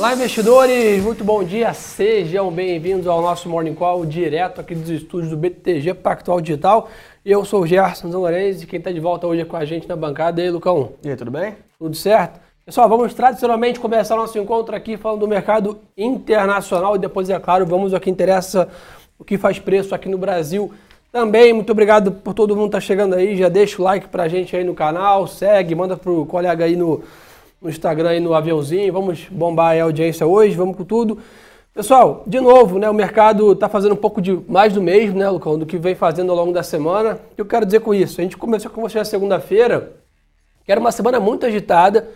Olá, 0.00 0.14
investidores! 0.14 1.04
Muito 1.04 1.22
bom 1.22 1.44
dia, 1.44 1.74
sejam 1.74 2.50
bem-vindos 2.50 3.06
ao 3.06 3.20
nosso 3.20 3.50
Morning 3.50 3.74
Call 3.74 4.06
direto 4.06 4.58
aqui 4.58 4.74
dos 4.74 4.88
estúdios 4.88 5.28
do 5.28 5.36
BTG 5.36 5.92
Pactual 5.92 6.40
Digital. 6.40 6.88
Eu 7.22 7.44
sou 7.44 7.60
o 7.60 7.66
Gerson 7.66 8.10
Zanlorenzi 8.10 8.64
e 8.64 8.66
quem 8.66 8.78
está 8.78 8.90
de 8.90 8.98
volta 8.98 9.26
hoje 9.26 9.42
é 9.42 9.44
com 9.44 9.58
a 9.58 9.64
gente 9.66 9.86
na 9.86 9.94
bancada. 9.94 10.40
E 10.40 10.44
aí, 10.44 10.50
Lucão? 10.50 10.92
E 11.04 11.10
aí, 11.10 11.16
tudo 11.16 11.30
bem? 11.30 11.54
Tudo 11.78 11.94
certo? 11.94 12.40
Pessoal, 12.64 12.88
vamos 12.88 13.12
tradicionalmente 13.12 13.78
começar 13.78 14.16
nosso 14.16 14.38
encontro 14.38 14.74
aqui 14.74 14.96
falando 14.96 15.20
do 15.20 15.28
mercado 15.28 15.78
internacional 15.94 16.96
e 16.96 16.98
depois, 16.98 17.28
é 17.28 17.38
claro, 17.38 17.66
vamos 17.66 17.92
ao 17.92 18.00
que 18.00 18.08
interessa, 18.08 18.70
o 19.18 19.24
que 19.24 19.36
faz 19.36 19.58
preço 19.58 19.94
aqui 19.94 20.08
no 20.08 20.16
Brasil. 20.16 20.72
Também, 21.12 21.52
muito 21.52 21.72
obrigado 21.72 22.10
por 22.10 22.32
todo 22.32 22.56
mundo 22.56 22.68
estar 22.68 22.78
tá 22.78 22.80
chegando 22.80 23.16
aí. 23.16 23.36
Já 23.36 23.50
deixa 23.50 23.82
o 23.82 23.84
like 23.84 24.08
pra 24.08 24.28
gente 24.28 24.56
aí 24.56 24.64
no 24.64 24.72
canal, 24.72 25.26
segue, 25.26 25.74
manda 25.74 25.94
pro 25.94 26.24
colega 26.24 26.64
aí 26.64 26.74
no, 26.74 27.02
no 27.60 27.68
Instagram 27.68 28.16
e 28.16 28.20
no 28.20 28.34
aviãozinho. 28.34 28.92
Vamos 28.92 29.26
bombar 29.30 29.76
a 29.76 29.82
audiência 29.82 30.26
hoje, 30.26 30.56
vamos 30.56 30.76
com 30.76 30.84
tudo. 30.84 31.18
Pessoal, 31.72 32.24
de 32.26 32.40
novo, 32.40 32.78
né, 32.78 32.90
o 32.90 32.94
mercado 32.94 33.52
está 33.52 33.68
fazendo 33.68 33.92
um 33.92 33.96
pouco 33.96 34.20
de 34.20 34.32
mais 34.48 34.72
do 34.72 34.82
mesmo, 34.82 35.18
né, 35.18 35.28
Lucão, 35.30 35.58
do 35.58 35.64
que 35.64 35.78
vem 35.78 35.94
fazendo 35.94 36.30
ao 36.30 36.36
longo 36.36 36.52
da 36.52 36.62
semana. 36.62 37.20
O 37.32 37.34
que 37.36 37.40
eu 37.40 37.46
quero 37.46 37.64
dizer 37.64 37.80
com 37.80 37.94
isso? 37.94 38.20
A 38.20 38.24
gente 38.24 38.36
começou 38.36 38.70
com 38.70 38.80
você 38.80 38.98
na 38.98 39.04
segunda-feira, 39.04 39.92
que 40.64 40.72
era 40.72 40.80
uma 40.80 40.90
semana 40.90 41.20
muito 41.20 41.46
agitada, 41.46 42.08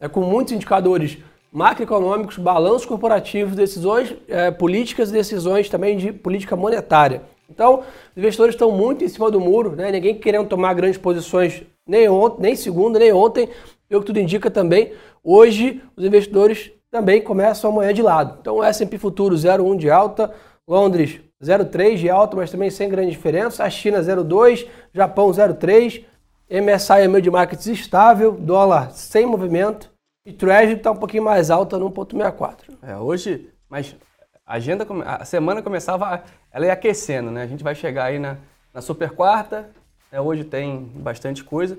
né, 0.00 0.08
com 0.08 0.22
muitos 0.22 0.54
indicadores 0.54 1.18
macroeconômicos, 1.52 2.38
balanços 2.38 2.86
corporativos, 2.86 3.54
decisões 3.54 4.14
é, 4.28 4.50
políticas 4.50 5.10
e 5.10 5.12
decisões 5.12 5.68
também 5.68 5.96
de 5.96 6.12
política 6.12 6.56
monetária. 6.56 7.22
Então, 7.48 7.80
os 7.80 8.16
investidores 8.16 8.54
estão 8.54 8.70
muito 8.72 9.04
em 9.04 9.08
cima 9.08 9.30
do 9.30 9.40
muro, 9.40 9.76
né? 9.76 9.90
ninguém 9.92 10.14
querendo 10.14 10.48
tomar 10.48 10.74
grandes 10.74 10.98
posições 10.98 11.62
nem 11.86 12.08
ontem, 12.08 12.42
nem 12.42 12.56
segunda, 12.56 12.98
nem 12.98 13.12
ontem, 13.12 13.48
pelo 13.88 14.00
que 14.00 14.06
tudo 14.06 14.20
indica 14.20 14.50
também, 14.50 14.92
hoje 15.22 15.82
os 15.96 16.04
investidores 16.04 16.72
também 16.90 17.20
começam 17.20 17.70
amanhã 17.70 17.92
de 17.92 18.02
lado. 18.02 18.38
Então, 18.40 18.62
S&P 18.62 18.98
Futuro 18.98 19.34
0,1 19.34 19.76
de 19.76 19.90
alta, 19.90 20.32
Londres 20.66 21.20
0,3 21.42 21.96
de 21.96 22.08
alta, 22.08 22.36
mas 22.36 22.50
também 22.50 22.70
sem 22.70 22.88
grande 22.88 23.10
diferença, 23.10 23.64
a 23.64 23.70
China 23.70 24.00
0,2, 24.00 24.66
Japão 24.92 25.30
0,3, 25.30 26.04
MSI 26.48 27.08
meio 27.08 27.22
de 27.22 27.30
markets 27.30 27.66
estável, 27.66 28.32
dólar 28.32 28.92
sem 28.92 29.26
movimento 29.26 29.90
e 30.24 30.32
Treasury 30.32 30.78
está 30.78 30.90
um 30.90 30.96
pouquinho 30.96 31.22
mais 31.22 31.50
alta 31.50 31.78
no 31.78 31.90
1,64. 31.90 32.76
É, 32.82 32.96
hoje, 32.96 33.48
mas 33.68 33.94
a 34.44 34.54
agenda, 34.54 34.86
a 35.04 35.24
semana 35.24 35.62
começava, 35.62 36.24
ela 36.50 36.66
ia 36.66 36.72
aquecendo, 36.72 37.30
né? 37.30 37.42
A 37.42 37.46
gente 37.46 37.62
vai 37.62 37.74
chegar 37.74 38.06
aí 38.06 38.18
na, 38.18 38.36
na 38.72 38.80
super 38.80 39.10
quarta, 39.10 39.68
é, 40.10 40.20
hoje 40.20 40.44
tem 40.44 40.80
bastante 40.94 41.44
coisa 41.44 41.78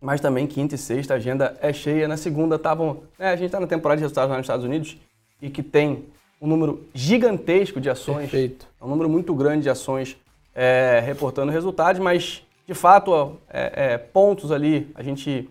mas 0.00 0.20
também 0.20 0.46
quinta 0.46 0.74
e 0.74 0.78
sexta 0.78 1.14
a 1.14 1.16
agenda 1.16 1.56
é 1.60 1.72
cheia. 1.72 2.08
Na 2.08 2.16
segunda 2.16 2.56
estavam. 2.56 3.02
É, 3.18 3.28
a 3.28 3.36
gente 3.36 3.46
está 3.46 3.60
na 3.60 3.66
temporada 3.66 3.98
de 3.98 4.02
resultados 4.02 4.30
lá 4.30 4.36
nos 4.36 4.44
Estados 4.44 4.64
Unidos 4.64 4.96
e 5.40 5.50
que 5.50 5.62
tem 5.62 6.04
um 6.40 6.46
número 6.46 6.86
gigantesco 6.94 7.80
de 7.80 7.90
ações. 7.90 8.30
Perfeito. 8.30 8.66
É 8.80 8.84
um 8.84 8.88
número 8.88 9.08
muito 9.08 9.34
grande 9.34 9.64
de 9.64 9.70
ações 9.70 10.16
é, 10.54 11.02
reportando 11.04 11.52
resultados, 11.52 12.00
mas 12.00 12.42
de 12.70 12.74
fato, 12.74 13.36
é, 13.52 13.94
é, 13.94 13.98
pontos 13.98 14.52
ali 14.52 14.90
a 14.94 15.02
gente 15.02 15.48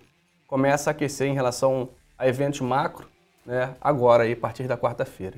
começa 0.48 0.90
a 0.90 0.92
aquecer 0.92 1.28
em 1.28 1.34
relação 1.34 1.90
a 2.18 2.28
eventos 2.28 2.62
macro, 2.62 3.08
né? 3.46 3.76
Agora 3.82 4.24
aí, 4.24 4.32
a 4.32 4.38
partir 4.38 4.64
da 4.64 4.78
quarta-feira. 4.78 5.36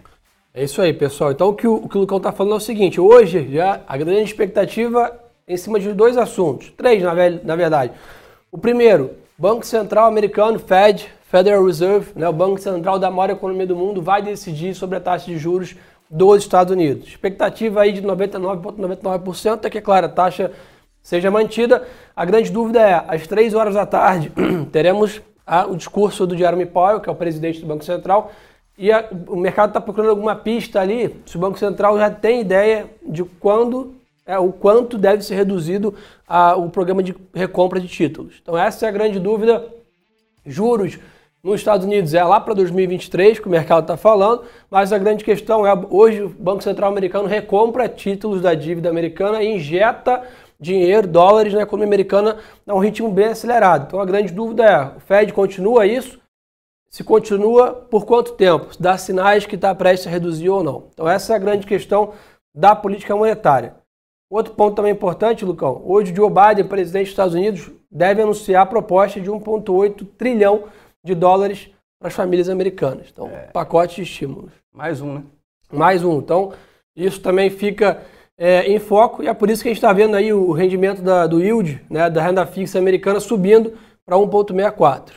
É 0.54 0.64
isso 0.64 0.82
aí, 0.82 0.94
pessoal. 0.94 1.32
Então 1.32 1.50
o 1.50 1.56
que 1.56 1.68
o, 1.68 1.76
o, 1.76 1.90
que 1.90 1.98
o 1.98 2.02
Lucão 2.02 2.18
está 2.18 2.32
falando 2.32 2.54
é 2.54 2.58
o 2.58 2.60
seguinte: 2.60 3.02
hoje 3.02 3.52
já 3.52 3.82
a 3.88 3.98
grande 3.98 4.22
expectativa 4.22 5.20
é 5.48 5.54
em 5.54 5.58
cima 5.58 5.80
de 5.80 5.92
dois 5.92 6.18
assuntos, 6.18 6.72
três 6.78 7.02
na, 7.02 7.14
na 7.44 7.56
verdade. 7.56 7.94
O 8.52 8.58
primeiro, 8.58 9.12
Banco 9.38 9.66
Central 9.66 10.08
americano, 10.08 10.60
Fed, 10.60 11.10
Federal 11.24 11.66
Reserve, 11.66 12.12
né, 12.14 12.28
o 12.28 12.34
Banco 12.34 12.60
Central 12.60 13.00
da 13.00 13.10
maior 13.10 13.30
economia 13.30 13.66
do 13.66 13.78
mundo, 13.78 14.02
vai 14.02 14.22
decidir 14.22 14.76
sobre 14.76 14.98
a 14.98 15.00
taxa 15.00 15.28
de 15.28 15.38
juros 15.38 15.78
dos 16.10 16.44
Estados 16.44 16.74
Unidos. 16.74 17.08
Expectativa 17.08 17.80
aí 17.80 17.94
de 17.94 18.02
99,99% 18.02 19.22
,99 19.22 19.66
é 19.66 19.70
que, 19.70 19.80
claro, 19.80 20.08
a 20.08 20.10
taxa 20.10 20.52
seja 21.02 21.32
mantida. 21.32 21.88
A 22.14 22.26
grande 22.26 22.52
dúvida 22.52 22.82
é, 22.82 23.06
às 23.08 23.26
3 23.26 23.54
horas 23.54 23.76
da 23.76 23.86
tarde, 23.86 24.34
teremos 24.70 25.22
a, 25.48 25.66
o 25.66 25.78
discurso 25.78 26.28
do 26.28 26.36
Jeremy 26.36 26.66
Powell, 26.66 27.00
que 27.00 27.08
é 27.08 27.12
o 27.12 27.16
presidente 27.16 27.62
do 27.62 27.68
Banco 27.68 27.86
Central, 27.86 28.34
e 28.78 28.92
a, 28.92 29.08
o 29.30 29.38
mercado 29.38 29.70
está 29.70 29.80
procurando 29.80 30.10
alguma 30.10 30.36
pista 30.36 30.82
ali, 30.82 31.22
se 31.26 31.38
o 31.38 31.40
Banco 31.40 31.58
Central 31.58 31.98
já 31.98 32.10
tem 32.10 32.42
ideia 32.42 32.90
de 33.02 33.24
quando 33.24 34.01
é, 34.32 34.40
o 34.40 34.54
quanto 34.54 34.98
deve 34.98 35.24
ser 35.24 35.36
reduzido 35.36 35.94
a, 36.26 36.56
o 36.56 36.70
programa 36.70 37.04
de 37.04 37.14
recompra 37.34 37.82
de 37.82 37.88
títulos. 37.90 38.40
Então 38.42 38.58
essa 38.58 38.86
é 38.86 38.90
a 38.90 38.92
grande 38.92 39.20
dúvida. 39.20 39.68
Juros 40.46 40.98
nos 41.44 41.60
Estados 41.60 41.86
Unidos 41.86 42.14
é 42.14 42.24
lá 42.24 42.40
para 42.40 42.54
2023, 42.54 43.40
que 43.40 43.48
o 43.48 43.52
mercado 43.52 43.82
está 43.82 43.98
falando, 43.98 44.44
mas 44.70 44.94
a 44.94 44.98
grande 44.98 45.26
questão 45.26 45.68
é 45.68 45.74
hoje 45.90 46.22
o 46.22 46.30
Banco 46.30 46.64
Central 46.64 46.90
americano 46.90 47.28
recompra 47.28 47.90
títulos 47.90 48.42
da 48.42 48.54
dívida 48.54 48.90
americana 48.90 49.44
e 49.44 49.56
injeta 49.56 50.24
dinheiro, 50.58 51.08
dólares 51.08 51.54
na 51.54 51.64
economia 51.64 51.88
americana 51.88 52.38
a 52.66 52.74
um 52.74 52.80
ritmo 52.80 53.12
bem 53.12 53.26
acelerado. 53.26 53.86
Então 53.88 54.00
a 54.00 54.06
grande 54.06 54.32
dúvida 54.32 54.64
é, 54.64 54.98
o 54.98 55.00
Fed 55.02 55.34
continua 55.34 55.86
isso? 55.86 56.22
Se 56.90 57.04
continua, 57.04 57.74
por 57.74 58.06
quanto 58.06 58.34
tempo? 58.34 58.68
Dá 58.80 58.98
sinais 58.98 59.46
que 59.46 59.56
está 59.56 59.76
prestes 59.76 60.08
a 60.08 60.12
reduzir 60.12 60.50
ou 60.50 60.64
não. 60.64 60.88
Então 60.94 61.10
essa 61.10 61.34
é 61.34 61.36
a 61.36 61.40
grande 61.40 61.68
questão 61.68 62.14
da 62.56 62.74
política 62.76 63.14
monetária. 63.14 63.81
Outro 64.32 64.54
ponto 64.54 64.78
também 64.78 64.94
importante, 64.94 65.44
Lucão. 65.44 65.82
Hoje, 65.84 66.16
Joe 66.16 66.30
Biden, 66.30 66.66
presidente 66.66 67.04
dos 67.04 67.12
Estados 67.12 67.34
Unidos, 67.34 67.70
deve 67.92 68.22
anunciar 68.22 68.64
a 68.64 68.66
proposta 68.66 69.20
de 69.20 69.30
1,8 69.30 70.08
trilhão 70.18 70.70
de 71.04 71.14
dólares 71.14 71.70
para 72.00 72.08
as 72.08 72.14
famílias 72.14 72.48
americanas. 72.48 73.08
Então, 73.12 73.28
é. 73.28 73.48
pacote 73.52 73.98
de 73.98 74.04
estímulos. 74.04 74.54
Mais 74.74 75.02
um, 75.02 75.16
né? 75.16 75.24
Mais 75.70 76.02
um. 76.02 76.18
Então, 76.20 76.54
isso 76.96 77.20
também 77.20 77.50
fica 77.50 78.04
é, 78.38 78.72
em 78.72 78.80
foco 78.80 79.22
e 79.22 79.28
é 79.28 79.34
por 79.34 79.50
isso 79.50 79.62
que 79.62 79.68
a 79.68 79.72
gente 79.72 79.80
está 79.80 79.92
vendo 79.92 80.16
aí 80.16 80.32
o 80.32 80.54
rendimento 80.54 81.02
da, 81.02 81.28
do 81.28 81.42
yield, 81.42 81.86
né, 81.90 82.10
da 82.10 82.24
renda 82.24 82.46
fixa 82.46 82.80
americana, 82.80 83.20
subindo 83.20 83.74
para 84.06 84.16
1,64. 84.16 85.12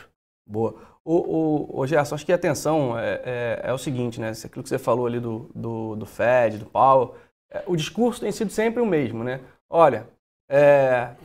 Boa. 0.45 0.75
O, 1.05 1.15
o, 1.15 1.79
o 1.79 1.87
Gerson, 1.87 2.15
acho 2.15 2.25
que 2.25 2.33
a 2.33 2.35
atenção 2.35 2.99
é, 2.99 3.21
é, 3.23 3.61
é, 3.63 3.73
o 3.73 3.77
seguinte, 3.77 4.19
né? 4.19 4.31
Aquilo 4.43 4.63
que 4.63 4.69
você 4.69 4.79
falou 4.79 5.05
ali 5.05 5.21
do, 5.21 5.49
do, 5.55 5.95
do 5.95 6.05
Fed, 6.05 6.57
do 6.57 6.65
Powell 6.65 7.13
é, 7.13 7.24
o 7.65 7.75
discurso 7.75 8.21
tem 8.21 8.31
sido 8.31 8.51
sempre 8.51 8.81
o 8.81 8.85
mesmo, 8.85 9.23
né? 9.23 9.41
Olha, 9.69 10.07
é, 10.49 11.15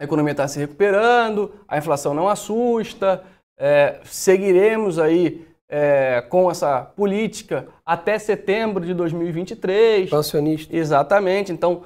a 0.00 0.04
economia 0.04 0.32
está 0.32 0.48
se 0.48 0.58
recuperando, 0.58 1.54
a 1.68 1.76
inflação 1.76 2.14
não 2.14 2.28
assusta, 2.28 3.24
é, 3.58 4.00
seguiremos 4.04 4.98
aí 4.98 5.46
é, 5.68 6.22
com 6.22 6.50
essa 6.50 6.82
política 6.82 7.68
até 7.84 8.18
setembro 8.18 8.84
de 8.84 8.94
2023. 8.94 10.10
Pensionista. 10.10 10.74
Exatamente. 10.74 11.52
Então, 11.52 11.84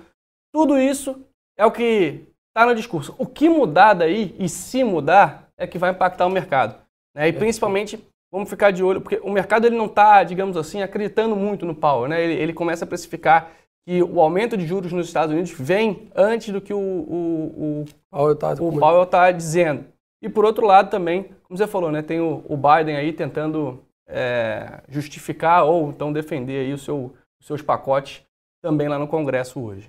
tudo 0.52 0.78
isso 0.78 1.20
é 1.58 1.66
o 1.66 1.72
que 1.72 2.26
está 2.48 2.66
no 2.66 2.74
discurso. 2.74 3.14
O 3.18 3.26
que 3.26 3.48
mudar 3.48 3.94
daí, 3.94 4.34
e 4.38 4.48
se 4.48 4.84
mudar, 4.84 5.48
é 5.58 5.66
que 5.66 5.78
vai 5.78 5.90
impactar 5.90 6.26
o 6.26 6.30
mercado. 6.30 6.80
Né? 7.14 7.28
E 7.28 7.32
principalmente 7.32 8.02
vamos 8.34 8.50
ficar 8.50 8.72
de 8.72 8.82
olho, 8.82 9.00
porque 9.00 9.20
o 9.22 9.30
mercado 9.30 9.64
ele 9.64 9.76
não 9.76 9.86
está, 9.86 10.24
digamos 10.24 10.56
assim, 10.56 10.82
acreditando 10.82 11.36
muito 11.36 11.64
no 11.64 11.72
Powell. 11.72 12.08
Né? 12.08 12.20
Ele, 12.20 12.34
ele, 12.34 12.52
começa 12.52 12.84
a 12.84 12.88
precificar 12.88 13.52
que 13.86 14.02
o 14.02 14.20
aumento 14.20 14.56
de 14.56 14.66
juros 14.66 14.92
nos 14.92 15.06
Estados 15.06 15.32
Unidos 15.32 15.52
vem 15.56 16.10
antes 16.16 16.52
do 16.52 16.60
que 16.60 16.74
o, 16.74 16.76
o, 16.76 17.84
o 17.84 17.84
Powell 18.10 19.04
está 19.04 19.20
tá 19.26 19.30
dizendo. 19.30 19.84
E 20.20 20.28
por 20.28 20.44
outro 20.44 20.66
lado 20.66 20.90
também, 20.90 21.30
como 21.44 21.56
você 21.56 21.68
falou, 21.68 21.92
né, 21.92 22.02
tem 22.02 22.20
o, 22.20 22.44
o 22.48 22.56
Biden 22.56 22.96
aí 22.96 23.12
tentando 23.12 23.84
é, 24.08 24.82
justificar 24.88 25.64
ou 25.64 25.90
então 25.90 26.12
defender 26.12 26.66
aí 26.66 26.72
o 26.72 26.78
seu, 26.78 27.14
os 27.40 27.46
seus 27.46 27.62
pacotes 27.62 28.24
também 28.60 28.88
lá 28.88 28.98
no 28.98 29.06
Congresso 29.06 29.60
hoje. 29.60 29.88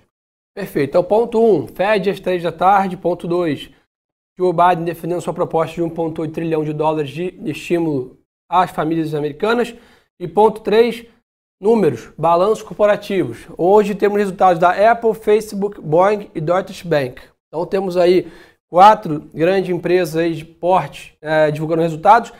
Perfeito. 0.54 0.90
Então, 0.90 1.02
ponto 1.02 1.40
1, 1.40 1.64
um, 1.64 1.66
Fed 1.66 2.10
às 2.10 2.20
3 2.20 2.44
da 2.44 2.52
tarde. 2.52 2.96
Ponto 2.96 3.26
2, 3.26 3.72
Joe 4.38 4.52
Biden 4.52 4.84
defendendo 4.84 5.20
sua 5.20 5.34
proposta 5.34 5.74
de 5.74 5.82
1,8 5.82 6.30
trilhão 6.30 6.62
de 6.62 6.72
dólares 6.72 7.10
de 7.10 7.34
estímulo 7.44 8.15
às 8.48 8.70
famílias 8.70 9.14
americanas. 9.14 9.74
E 10.18 10.26
ponto 10.26 10.62
3, 10.62 11.04
números, 11.60 12.10
balanços 12.16 12.62
corporativos. 12.62 13.46
Hoje 13.56 13.94
temos 13.94 14.18
resultados 14.18 14.58
da 14.58 14.90
Apple, 14.90 15.14
Facebook, 15.14 15.80
Boeing 15.80 16.30
e 16.34 16.40
Deutsche 16.40 16.86
Bank. 16.86 17.22
Então 17.48 17.64
temos 17.66 17.96
aí 17.96 18.30
quatro 18.68 19.30
grandes 19.32 19.70
empresas 19.70 20.16
aí 20.16 20.34
de 20.34 20.44
porte 20.44 21.16
é, 21.20 21.50
divulgando 21.50 21.82
resultados. 21.82 22.32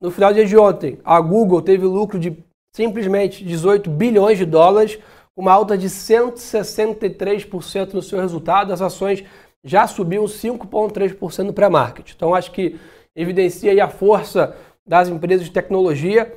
No 0.00 0.10
final 0.10 0.30
do 0.30 0.36
dia 0.36 0.46
de 0.46 0.56
ontem, 0.56 0.98
a 1.04 1.20
Google 1.20 1.62
teve 1.62 1.86
lucro 1.86 2.18
de 2.18 2.36
simplesmente 2.74 3.44
18 3.44 3.90
bilhões 3.90 4.38
de 4.38 4.44
dólares, 4.44 4.98
uma 5.36 5.52
alta 5.52 5.76
de 5.76 5.88
163% 5.88 7.94
no 7.94 8.02
seu 8.02 8.20
resultado. 8.20 8.72
As 8.72 8.82
ações 8.82 9.24
já 9.64 9.86
subiram 9.86 10.24
5,3% 10.24 11.44
no 11.44 11.52
pré-market. 11.52 12.12
Então 12.14 12.34
acho 12.34 12.52
que 12.52 12.78
evidencia 13.16 13.82
a 13.82 13.88
força 13.88 14.54
das 14.86 15.08
empresas 15.08 15.46
de 15.46 15.52
tecnologia. 15.52 16.32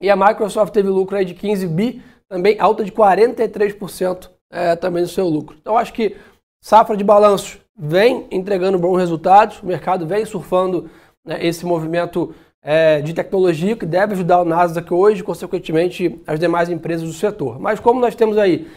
E 0.00 0.08
a 0.08 0.16
Microsoft 0.16 0.72
teve 0.72 0.88
lucro 0.88 1.22
de 1.24 1.34
15 1.34 1.66
bi, 1.66 2.02
também 2.28 2.58
alta 2.60 2.84
de 2.84 2.92
43% 2.92 4.30
é, 4.50 4.76
também 4.76 5.02
no 5.02 5.08
seu 5.08 5.28
lucro. 5.28 5.56
Então 5.60 5.76
acho 5.76 5.92
que 5.92 6.16
safra 6.62 6.96
de 6.96 7.04
balanços 7.04 7.58
vem 7.76 8.26
entregando 8.30 8.78
bons 8.78 8.98
resultados, 8.98 9.60
o 9.60 9.66
mercado 9.66 10.06
vem 10.06 10.24
surfando 10.24 10.90
né, 11.24 11.44
esse 11.44 11.64
movimento 11.64 12.34
é, 12.62 13.00
de 13.00 13.14
tecnologia 13.14 13.76
que 13.76 13.86
deve 13.86 14.14
ajudar 14.14 14.40
o 14.40 14.44
Nasdaq 14.44 14.92
hoje, 14.92 15.22
consequentemente 15.22 16.20
as 16.26 16.38
demais 16.38 16.68
empresas 16.68 17.06
do 17.06 17.12
setor. 17.12 17.58
Mas 17.60 17.78
como 17.80 18.00
nós 18.00 18.14
temos 18.14 18.36
aí 18.36 18.68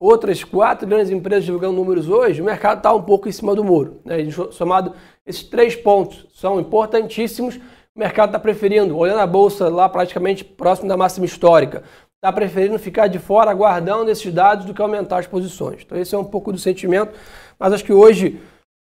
outras 0.00 0.42
quatro 0.42 0.88
grandes 0.88 1.10
empresas 1.10 1.44
divulgando 1.44 1.76
números 1.76 2.08
hoje, 2.08 2.40
o 2.40 2.44
mercado 2.44 2.78
está 2.78 2.92
um 2.92 3.02
pouco 3.02 3.28
em 3.28 3.32
cima 3.32 3.54
do 3.54 3.62
muro. 3.62 4.00
Né? 4.04 4.18
Somado 4.50 4.94
esses 5.26 5.42
três 5.42 5.76
pontos 5.76 6.26
são 6.32 6.58
importantíssimos. 6.58 7.60
O 7.96 7.98
mercado 7.98 8.30
está 8.30 8.38
preferindo, 8.38 8.96
olhando 8.96 9.20
a 9.20 9.26
bolsa 9.26 9.68
lá 9.68 9.88
praticamente 9.88 10.44
próximo 10.44 10.88
da 10.88 10.96
máxima 10.96 11.26
histórica, 11.26 11.82
está 12.16 12.32
preferindo 12.32 12.78
ficar 12.78 13.08
de 13.08 13.18
fora 13.18 13.50
aguardando 13.50 14.10
esses 14.10 14.32
dados 14.32 14.66
do 14.66 14.74
que 14.74 14.82
aumentar 14.82 15.18
as 15.18 15.26
posições. 15.26 15.82
Então 15.82 15.98
esse 15.98 16.14
é 16.14 16.18
um 16.18 16.24
pouco 16.24 16.52
do 16.52 16.58
sentimento, 16.58 17.12
mas 17.58 17.72
acho 17.72 17.84
que 17.84 17.92
hoje 17.92 18.40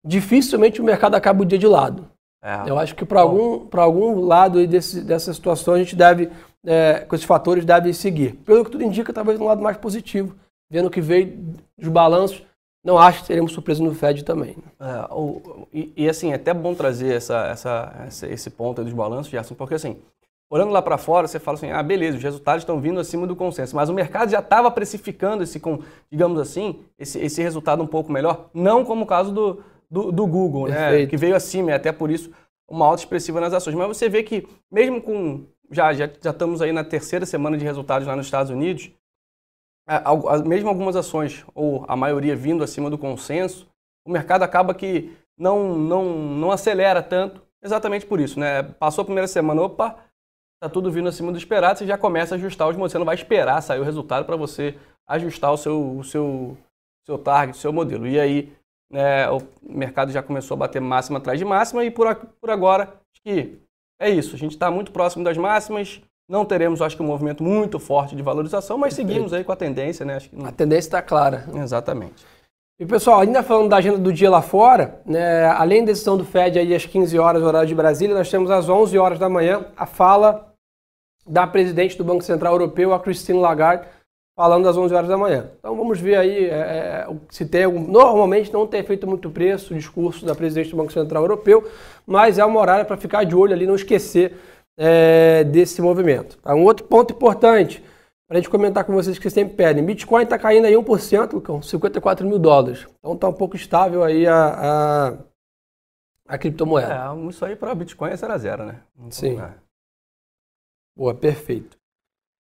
dificilmente 0.05 0.81
o 0.81 0.85
mercado 0.85 1.15
acaba 1.15 1.43
o 1.43 1.47
dia 1.47 1.59
de 1.59 1.67
lado. 1.67 2.09
É. 2.43 2.69
Eu 2.69 2.79
acho 2.79 2.95
que 2.95 3.05
para 3.05 3.21
algum, 3.21 3.67
algum 3.73 4.21
lado 4.21 4.67
desse, 4.67 5.01
dessa 5.01 5.33
situação 5.33 5.75
a 5.75 5.79
gente 5.79 5.97
deve, 5.97 6.31
é, 6.65 7.01
com 7.01 7.15
esses 7.15 7.27
fatores, 7.27 7.65
deve 7.65 7.93
seguir. 7.95 8.35
Pelo 8.45 8.65
que 8.65 8.71
tudo 8.71 8.85
indica, 8.85 9.13
talvez 9.13 9.41
um 9.41 9.45
lado 9.45 9.63
mais 9.63 9.77
positivo 9.79 10.37
vendo 10.71 10.87
o 10.87 10.91
que 10.91 11.01
veio 11.01 11.55
dos 11.79 11.89
balanços, 11.89 12.43
não 12.85 12.99
acho 12.99 13.23
que 13.23 13.29
teremos 13.29 13.53
surpresa 13.53 13.83
no 13.83 13.95
Fed 13.95 14.25
também. 14.25 14.57
É, 14.79 15.07
o, 15.11 15.67
e, 15.73 15.93
e, 15.97 16.09
assim, 16.09 16.33
é 16.33 16.35
até 16.35 16.53
bom 16.53 16.75
trazer 16.75 17.15
essa, 17.15 17.47
essa, 17.47 18.05
essa, 18.07 18.27
esse 18.29 18.51
ponto 18.51 18.85
dos 18.85 18.93
balanços, 18.93 19.31
Gerson, 19.31 19.55
porque 19.55 19.75
assim, 19.75 19.97
olhando 20.51 20.71
lá 20.71 20.83
para 20.83 20.99
fora, 20.99 21.27
você 21.27 21.39
fala 21.39 21.57
assim, 21.57 21.71
ah, 21.71 21.83
beleza, 21.83 22.19
os 22.19 22.23
resultados 22.23 22.63
estão 22.63 22.79
vindo 22.81 23.01
acima 23.01 23.27
do 23.27 23.35
consenso, 23.35 23.75
mas 23.75 23.89
o 23.89 23.95
mercado 23.95 24.31
já 24.31 24.41
estava 24.41 24.71
precificando 24.71 25.43
esse, 25.43 25.61
digamos 26.11 26.39
assim, 26.39 26.81
esse, 26.99 27.19
esse 27.19 27.43
resultado 27.43 27.83
um 27.83 27.87
pouco 27.87 28.13
melhor, 28.13 28.51
não 28.53 28.85
como 28.85 29.05
o 29.05 29.07
caso 29.07 29.33
do, 29.33 29.65
do, 29.91 30.13
do 30.13 30.27
Google, 30.27 30.69
né, 30.69 31.07
que 31.07 31.17
veio 31.17 31.35
acima 31.35 31.71
e 31.71 31.75
até 31.75 31.91
por 31.91 32.11
isso 32.11 32.31
uma 32.69 32.87
alta 32.87 33.03
expressiva 33.03 33.41
nas 33.41 33.53
ações. 33.53 33.75
Mas 33.75 33.89
você 33.89 34.09
vê 34.09 34.23
que 34.23 34.47
mesmo 34.71 35.01
com 35.01 35.45
já, 35.71 35.93
já, 35.93 36.09
já 36.21 36.31
estamos 36.31 36.61
aí 36.61 36.73
na 36.73 36.85
terceira 36.85 37.25
semana 37.27 37.57
de 37.57 37.65
resultados 37.65 38.07
lá 38.07 38.15
nos 38.15 38.27
Estados 38.27 38.51
Unidos, 38.51 38.91
é, 38.91 39.04
mesmo 40.47 40.69
algumas 40.69 40.97
ações, 40.97 41.45
ou 41.55 41.85
a 41.87 41.97
maioria 41.97 42.35
vindo 42.35 42.65
acima 42.65 42.89
do 42.89 42.99
consenso, 42.99 43.69
o 44.07 44.11
mercado 44.11 44.43
acaba 44.43 44.75
que 44.75 45.17
não, 45.39 45.77
não, 45.77 46.05
não 46.05 46.51
acelera 46.51 47.03
tanto, 47.03 47.43
exatamente 47.63 48.07
por 48.07 48.21
isso. 48.21 48.39
Né? 48.39 48.63
Passou 48.63 49.03
a 49.03 49.05
primeira 49.05 49.27
semana, 49.27 49.63
opa, 49.63 49.99
está 50.55 50.69
tudo 50.73 50.91
vindo 50.91 51.09
acima 51.09 51.33
do 51.33 51.39
esperado, 51.39 51.79
você 51.79 51.87
já 51.87 51.99
começa 51.99 52.35
a 52.35 52.37
ajustar 52.37 52.69
os 52.69 52.77
modelos. 52.77 52.93
Você 52.93 52.99
não 52.99 53.05
vai 53.05 53.15
esperar 53.15 53.61
sair 53.61 53.81
o 53.81 53.85
resultado 53.85 54.25
para 54.25 54.37
você 54.37 54.79
ajustar 55.07 55.53
o 55.53 55.57
seu, 55.57 55.99
o 55.99 56.05
seu, 56.05 56.57
seu 57.05 57.19
target, 57.19 57.57
o 57.57 57.61
seu 57.61 57.73
modelo. 57.73 58.07
E 58.07 58.19
aí 58.19 58.53
né, 58.91 59.29
o 59.31 59.41
mercado 59.63 60.13
já 60.13 60.23
começou 60.23 60.55
a 60.55 60.59
bater 60.59 60.81
máxima 60.81 61.19
atrás 61.19 61.39
de 61.39 61.45
máxima 61.45 61.85
e 61.85 61.91
por, 61.91 62.15
por 62.41 62.51
agora, 62.51 62.85
acho 62.85 63.23
que 63.23 63.59
é 64.01 64.09
isso. 64.09 64.35
A 64.35 64.39
gente 64.39 64.53
está 64.53 64.71
muito 64.71 64.93
próximo 64.93 65.25
das 65.25 65.37
máximas, 65.37 66.01
não 66.29 66.45
teremos, 66.45 66.81
acho 66.81 66.97
que, 66.97 67.03
um 67.03 67.07
movimento 67.07 67.43
muito 67.43 67.79
forte 67.79 68.17
de 68.17 68.23
valorização, 68.23 68.79
mas 68.79 68.95
seguimos 68.95 69.33
aí 69.33 69.45
com 69.45 69.53
a 69.53 69.57
tendência, 69.57 70.05
né? 70.07 70.19
Não... 70.33 70.47
A 70.47 70.53
tendência 70.53 70.89
está 70.89 71.03
clara. 71.03 71.45
Exatamente. 71.55 72.25
E 72.81 72.85
pessoal, 72.85 73.21
ainda 73.21 73.43
falando 73.43 73.69
da 73.69 73.77
agenda 73.77 73.99
do 73.99 74.13
dia 74.13 74.29
lá 74.29 74.43
fora, 74.43 75.01
né, 75.07 75.47
além 75.47 75.85
da 75.85 75.93
decisão 75.93 76.17
do 76.17 76.25
Fed 76.25 76.59
aí 76.59 76.75
às 76.75 76.85
15 76.85 77.17
horas, 77.19 77.43
horário 77.43 77.69
de 77.69 77.75
Brasília, 77.75 78.17
nós 78.17 78.29
temos 78.29 78.51
às 78.51 78.69
11 78.69 78.99
horas 78.99 79.19
da 79.19 79.29
manhã 79.29 79.67
a 79.77 79.87
fala 79.87 80.53
da 81.25 81.47
presidente 81.47 81.97
do 81.97 82.03
Banco 82.03 82.25
Central 82.25 82.55
Europeu, 82.55 82.93
a 82.93 82.99
Christine 82.99 83.39
Lagarde, 83.39 83.87
falando 84.37 84.69
às 84.69 84.77
11 84.77 84.93
horas 84.93 85.09
da 85.09 85.17
manhã. 85.17 85.51
Então 85.59 85.77
vamos 85.77 86.01
ver 86.01 86.17
aí 86.17 86.47
é, 86.47 87.07
é 87.07 87.09
se 87.31 87.47
tem 87.47 87.63
algum... 87.63 87.81
Normalmente 87.81 88.53
não 88.53 88.67
tem 88.67 88.83
feito 88.83 89.07
muito 89.07 89.31
preço 89.31 89.73
o 89.73 89.77
discurso 89.77 90.27
da 90.27 90.35
presidente 90.35 90.71
do 90.71 90.77
Banco 90.77 90.93
Central 90.93 91.23
Europeu, 91.23 91.71
mas 92.05 92.39
é 92.41 92.45
uma 92.45 92.59
horária 92.59 92.85
para 92.85 92.97
ficar 92.97 93.23
de 93.23 93.37
olho 93.37 93.53
ali, 93.53 93.69
não 93.69 93.77
esquecer 93.77 94.37
é, 94.77 95.45
desse 95.45 95.81
movimento. 95.81 96.39
Tá? 96.39 96.55
Um 96.55 96.65
outro 96.65 96.87
ponto 96.87 97.13
importante 97.13 97.83
para 98.27 98.39
a 98.39 98.41
gente 98.41 98.51
comentar 98.51 98.85
com 98.85 98.93
vocês 98.93 99.17
que 99.19 99.23
vocês 99.23 99.35
sempre 99.35 99.55
pedem. 99.55 99.85
Bitcoin 99.85 100.25
está 100.25 100.39
caindo 100.39 100.67
aí 100.67 100.75
1%, 100.75 101.33
Lucão, 101.33 101.63
54 101.63 102.27
mil 102.27 102.39
dólares. 102.39 102.87
Então 102.99 103.15
está 103.15 103.29
um 103.29 103.33
pouco 103.33 103.57
estável 103.57 104.03
aí 104.03 104.27
a, 104.27 104.37
a, 104.37 105.19
a 106.35 106.39
criptomoeda. 106.39 106.95
É, 106.95 107.29
isso 107.29 107.45
aí 107.45 107.55
para 107.55 107.75
Bitcoin 107.75 108.11
é 108.11 108.17
0 108.17 108.33
a 108.33 108.39
0, 108.39 108.65
né? 108.65 108.81
Então, 108.97 109.11
Sim. 109.11 109.41
É. 109.41 109.53
Boa, 110.97 111.15
perfeito. 111.15 111.77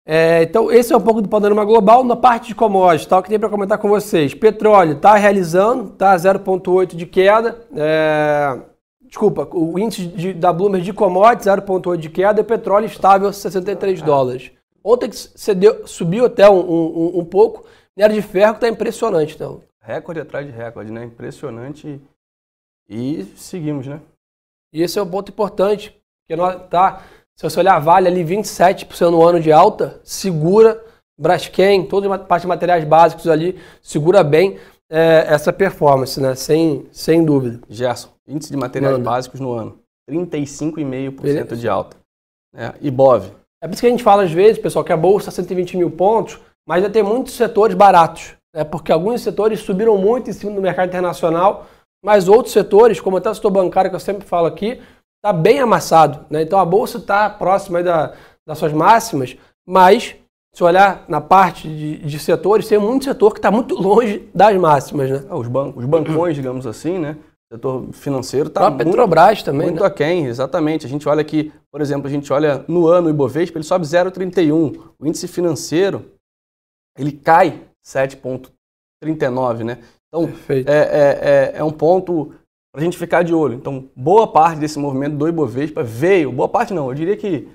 É, 0.08 0.44
então, 0.44 0.70
esse 0.70 0.92
é 0.92 0.96
um 0.96 1.00
pouco 1.00 1.20
do 1.20 1.28
panorama 1.28 1.64
global. 1.64 2.04
Na 2.04 2.14
parte 2.14 2.48
de 2.48 2.54
commodities, 2.54 3.08
tá, 3.08 3.18
o 3.18 3.22
que 3.22 3.28
tem 3.28 3.40
para 3.40 3.48
comentar 3.48 3.76
com 3.76 3.88
vocês? 3.88 4.32
Petróleo 4.34 4.92
está 4.92 5.16
realizando, 5.16 5.92
está 5.92 6.14
0,8 6.14 6.94
de 6.94 7.06
queda. 7.06 7.66
É, 7.74 8.60
Desculpa, 9.16 9.48
o 9.50 9.78
índice 9.78 10.08
de, 10.08 10.34
da 10.34 10.52
Bloomberg 10.52 10.84
de 10.84 10.92
commodities 10.92 11.46
0,8 11.46 11.96
de 11.96 12.10
queda 12.10 12.42
e 12.42 12.44
petróleo 12.44 12.84
estável 12.84 13.32
63 13.32 14.02
é. 14.02 14.04
dólares. 14.04 14.52
Ontem 14.84 15.10
cedeu, 15.10 15.86
subiu 15.86 16.26
até 16.26 16.50
um, 16.50 16.60
um, 16.60 17.20
um 17.20 17.24
pouco, 17.24 17.64
minério 17.96 18.14
de 18.14 18.20
ferro 18.20 18.52
que 18.52 18.58
está 18.58 18.68
impressionante. 18.68 19.34
Então. 19.34 19.62
Recorde 19.80 20.20
atrás 20.20 20.44
de 20.44 20.52
recorde, 20.52 20.92
né? 20.92 21.02
Impressionante. 21.02 21.98
E 22.90 23.24
seguimos, 23.36 23.86
né? 23.86 24.02
E 24.70 24.82
esse 24.82 24.98
é 24.98 25.02
um 25.02 25.08
ponto 25.08 25.30
importante, 25.30 25.98
porque 26.20 26.36
nós, 26.36 26.68
tá, 26.68 27.02
se 27.34 27.42
você 27.42 27.58
olhar 27.58 27.78
Vale 27.78 28.08
ali 28.08 28.22
27% 28.22 29.10
no 29.10 29.22
ano 29.22 29.40
de 29.40 29.50
alta, 29.50 29.98
segura, 30.04 30.84
Braskem, 31.18 31.86
toda 31.86 32.14
a 32.14 32.18
parte 32.18 32.42
de 32.42 32.48
materiais 32.48 32.84
básicos 32.84 33.26
ali, 33.26 33.58
segura 33.80 34.22
bem 34.22 34.58
é, 34.90 35.24
essa 35.26 35.54
performance, 35.54 36.20
né? 36.20 36.34
Sem, 36.34 36.86
sem 36.92 37.24
dúvida. 37.24 37.62
Gerson, 37.66 38.10
índice 38.26 38.50
de 38.50 38.56
materiais 38.56 38.96
Manda. 38.96 39.10
básicos 39.10 39.40
no 39.40 39.52
ano, 39.52 39.78
35,5% 40.10 41.56
de 41.56 41.68
alta. 41.68 41.96
É, 42.54 42.74
e 42.80 42.90
BOV. 42.90 43.30
É 43.62 43.66
por 43.66 43.74
isso 43.74 43.80
que 43.80 43.86
a 43.86 43.90
gente 43.90 44.02
fala 44.02 44.22
às 44.22 44.32
vezes, 44.32 44.58
pessoal, 44.58 44.84
que 44.84 44.92
a 44.92 44.96
bolsa 44.96 45.30
120 45.30 45.74
é 45.74 45.78
mil 45.78 45.90
pontos, 45.90 46.38
mas 46.66 46.82
já 46.82 46.90
tem 46.90 47.02
muitos 47.02 47.34
setores 47.34 47.76
baratos. 47.76 48.34
Né? 48.54 48.64
Porque 48.64 48.92
alguns 48.92 49.20
setores 49.20 49.60
subiram 49.60 49.96
muito 49.98 50.30
em 50.30 50.32
cima 50.32 50.52
do 50.52 50.62
mercado 50.62 50.88
internacional, 50.88 51.66
mas 52.04 52.28
outros 52.28 52.52
setores, 52.52 53.00
como 53.00 53.16
até 53.16 53.30
o 53.30 53.34
setor 53.34 53.50
bancário 53.50 53.90
que 53.90 53.96
eu 53.96 54.00
sempre 54.00 54.26
falo 54.26 54.46
aqui, 54.46 54.80
está 55.16 55.32
bem 55.32 55.60
amassado. 55.60 56.24
Né? 56.30 56.42
Então 56.42 56.58
a 56.58 56.64
bolsa 56.64 56.98
está 56.98 57.28
próxima 57.28 57.82
da, 57.82 58.14
das 58.46 58.58
suas 58.58 58.72
máximas, 58.72 59.36
mas 59.66 60.16
se 60.54 60.64
olhar 60.64 61.04
na 61.06 61.20
parte 61.20 61.68
de, 61.68 61.98
de 61.98 62.18
setores, 62.18 62.66
tem 62.66 62.78
muito 62.78 63.04
setor 63.04 63.34
que 63.34 63.38
está 63.38 63.50
muito 63.50 63.74
longe 63.74 64.26
das 64.34 64.56
máximas, 64.56 65.10
né? 65.10 65.26
É, 65.28 65.34
os, 65.34 65.48
bancos, 65.48 65.84
os 65.84 65.84
bancões, 65.84 66.34
digamos 66.34 66.66
assim, 66.66 66.98
né? 66.98 67.18
O 67.50 67.54
setor 67.54 67.92
financeiro 67.92 68.48
está 68.48 68.68
muito, 68.68 68.84
Petrobras 68.84 69.42
também, 69.42 69.68
muito 69.68 69.82
né? 69.82 69.86
aquém, 69.86 70.26
exatamente. 70.26 70.84
A 70.84 70.88
gente 70.88 71.08
olha 71.08 71.20
aqui, 71.20 71.52
por 71.70 71.80
exemplo, 71.80 72.08
a 72.08 72.10
gente 72.10 72.32
olha 72.32 72.64
no 72.66 72.88
ano 72.88 73.06
o 73.06 73.10
Ibovespa, 73.10 73.58
ele 73.58 73.64
sobe 73.64 73.84
0,31. 73.84 74.92
O 74.98 75.06
índice 75.06 75.28
financeiro, 75.28 76.10
ele 76.98 77.12
cai 77.12 77.62
7,39, 77.86 79.62
né? 79.62 79.78
Então, 80.08 80.28
é, 80.48 80.58
é, 80.58 81.54
é, 81.54 81.58
é 81.58 81.64
um 81.64 81.70
ponto 81.70 82.34
para 82.72 82.80
a 82.80 82.84
gente 82.84 82.98
ficar 82.98 83.22
de 83.22 83.32
olho. 83.32 83.54
Então, 83.54 83.88
boa 83.94 84.26
parte 84.26 84.58
desse 84.58 84.78
movimento 84.78 85.16
do 85.16 85.28
Ibovespa 85.28 85.84
veio, 85.84 86.32
boa 86.32 86.48
parte 86.48 86.74
não, 86.74 86.88
eu 86.88 86.94
diria 86.94 87.16
que 87.16 87.48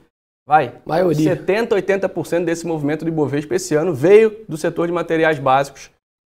Vai. 0.48 0.82
Maioria. 0.86 1.36
70, 1.36 1.76
80% 1.76 2.44
desse 2.44 2.66
movimento 2.66 3.06
de 3.06 3.12
Bovespa 3.12 3.56
esse 3.56 3.76
ano 3.76 3.94
veio 3.94 4.44
do 4.50 4.58
setor 4.58 4.88
de 4.88 4.94
materiais 4.94 5.40
básicos, 5.40 5.92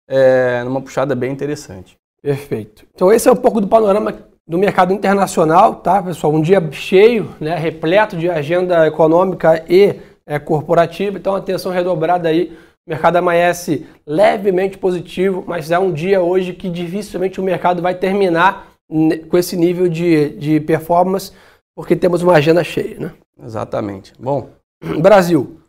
é, 0.10 0.64
numa 0.64 0.82
puxada 0.82 1.16
bem 1.16 1.32
interessante. 1.32 1.98
Perfeito. 2.22 2.86
Então 2.94 3.12
esse 3.12 3.28
é 3.28 3.32
um 3.32 3.36
pouco 3.36 3.62
do 3.62 3.68
panorama 3.68 4.14
do 4.48 4.58
mercado 4.58 4.94
internacional, 4.94 5.76
tá, 5.76 6.02
pessoal? 6.02 6.34
Um 6.34 6.42
dia 6.42 6.66
cheio, 6.72 7.36
né, 7.40 7.56
repleto 7.58 8.16
de 8.16 8.30
agenda 8.30 8.88
econômica 8.88 9.64
e 9.70 9.96
é, 10.26 10.40
corporativa. 10.40 11.18
Então 11.18 11.36
atenção 11.36 11.72
redobrada 11.72 12.30
aí. 12.30 12.58
O 12.86 12.90
mercado 12.90 13.18
amanhece 13.18 13.86
levemente 14.06 14.78
positivo, 14.78 15.44
mas 15.46 15.72
é 15.72 15.78
um 15.78 15.92
dia 15.92 16.22
hoje 16.22 16.54
que 16.54 16.70
dificilmente 16.70 17.40
o 17.40 17.44
mercado 17.44 17.82
vai 17.82 17.94
terminar 17.94 18.72
com 19.30 19.38
esse 19.38 19.58
nível 19.58 19.90
de, 19.90 20.30
de 20.30 20.60
performance, 20.62 21.34
porque 21.76 21.96
temos 21.96 22.24
uma 22.24 22.34
agenda 22.34 22.64
cheia, 22.64 22.98
né? 22.98 23.14
Exatamente. 23.44 24.14
Bom. 24.18 24.50
Brasil. 25.02 25.60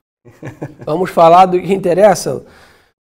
Vamos 0.85 1.11
falar 1.11 1.47
do 1.47 1.61
que 1.61 1.75
interessa. 1.75 2.45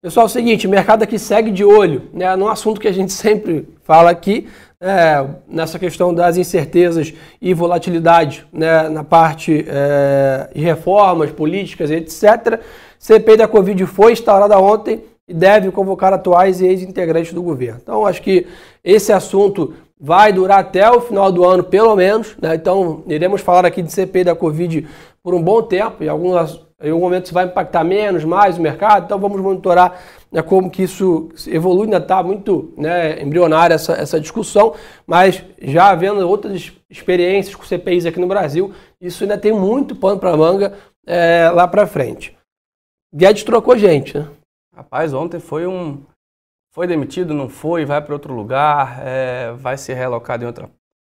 Pessoal, 0.06 0.26
é 0.26 0.28
o 0.28 0.30
seguinte, 0.30 0.68
o 0.68 0.70
mercado 0.70 1.02
aqui 1.02 1.18
segue 1.18 1.50
de 1.50 1.64
olho, 1.64 2.02
né, 2.12 2.36
num 2.36 2.46
assunto 2.46 2.80
que 2.80 2.86
a 2.86 2.92
gente 2.92 3.10
sempre 3.12 3.68
fala 3.82 4.08
aqui, 4.08 4.46
é, 4.80 5.26
nessa 5.48 5.80
questão 5.80 6.14
das 6.14 6.36
incertezas 6.36 7.12
e 7.42 7.52
volatilidade 7.52 8.46
né, 8.52 8.88
na 8.88 9.02
parte 9.02 9.66
é, 9.66 10.48
de 10.54 10.60
reformas 10.60 11.32
políticas, 11.32 11.90
etc. 11.90 12.60
CPI 13.00 13.36
da 13.36 13.48
Covid 13.48 13.84
foi 13.86 14.12
instaurada 14.12 14.56
ontem 14.60 15.02
e 15.26 15.34
deve 15.34 15.72
convocar 15.72 16.12
atuais 16.12 16.60
e 16.60 16.68
ex-integrantes 16.68 17.32
do 17.32 17.42
governo. 17.42 17.80
Então, 17.82 18.06
acho 18.06 18.22
que 18.22 18.46
esse 18.84 19.12
assunto 19.12 19.74
vai 20.00 20.32
durar 20.32 20.60
até 20.60 20.88
o 20.88 21.00
final 21.00 21.32
do 21.32 21.44
ano, 21.44 21.64
pelo 21.64 21.96
menos. 21.96 22.36
Né? 22.40 22.54
Então, 22.54 23.02
iremos 23.08 23.40
falar 23.40 23.66
aqui 23.66 23.82
de 23.82 23.90
CPI 23.90 24.22
da 24.22 24.36
Covid 24.36 24.86
por 25.20 25.34
um 25.34 25.42
bom 25.42 25.62
tempo 25.62 26.04
e 26.04 26.08
alguns 26.08 26.64
em 26.82 26.90
algum 26.90 27.04
momento 27.04 27.24
isso 27.24 27.34
vai 27.34 27.46
impactar 27.46 27.84
menos, 27.84 28.24
mais 28.24 28.58
o 28.58 28.60
mercado, 28.60 29.04
então 29.04 29.18
vamos 29.18 29.40
monitorar 29.40 30.00
né, 30.30 30.42
como 30.42 30.70
que 30.70 30.82
isso 30.82 31.30
evolui, 31.46 31.84
ainda 31.84 31.96
está 31.96 32.22
muito 32.22 32.74
né, 32.76 33.22
embrionária 33.22 33.74
essa, 33.74 33.94
essa 33.94 34.20
discussão, 34.20 34.74
mas 35.06 35.42
já 35.58 35.90
havendo 35.90 36.28
outras 36.28 36.72
experiências 36.90 37.54
com 37.54 37.64
CPIs 37.64 38.04
aqui 38.04 38.20
no 38.20 38.26
Brasil, 38.26 38.74
isso 39.00 39.24
ainda 39.24 39.38
tem 39.38 39.52
muito 39.52 39.96
pano 39.96 40.20
para 40.20 40.36
manga 40.36 40.74
é, 41.06 41.50
lá 41.50 41.66
para 41.66 41.86
frente. 41.86 42.36
Guedes 43.14 43.44
trocou 43.44 43.78
gente, 43.78 44.18
né? 44.18 44.28
Rapaz, 44.74 45.14
ontem 45.14 45.40
foi 45.40 45.66
um. 45.66 46.04
Foi 46.74 46.86
demitido, 46.86 47.32
não 47.32 47.48
foi, 47.48 47.86
vai 47.86 48.02
para 48.02 48.12
outro 48.12 48.34
lugar, 48.34 49.00
é, 49.02 49.52
vai 49.52 49.78
ser 49.78 49.94
relocado 49.94 50.44
em 50.44 50.46
outra, 50.46 50.68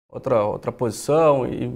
outra, 0.09 0.43
outra 0.45 0.73
posição. 0.73 1.47
E, 1.47 1.71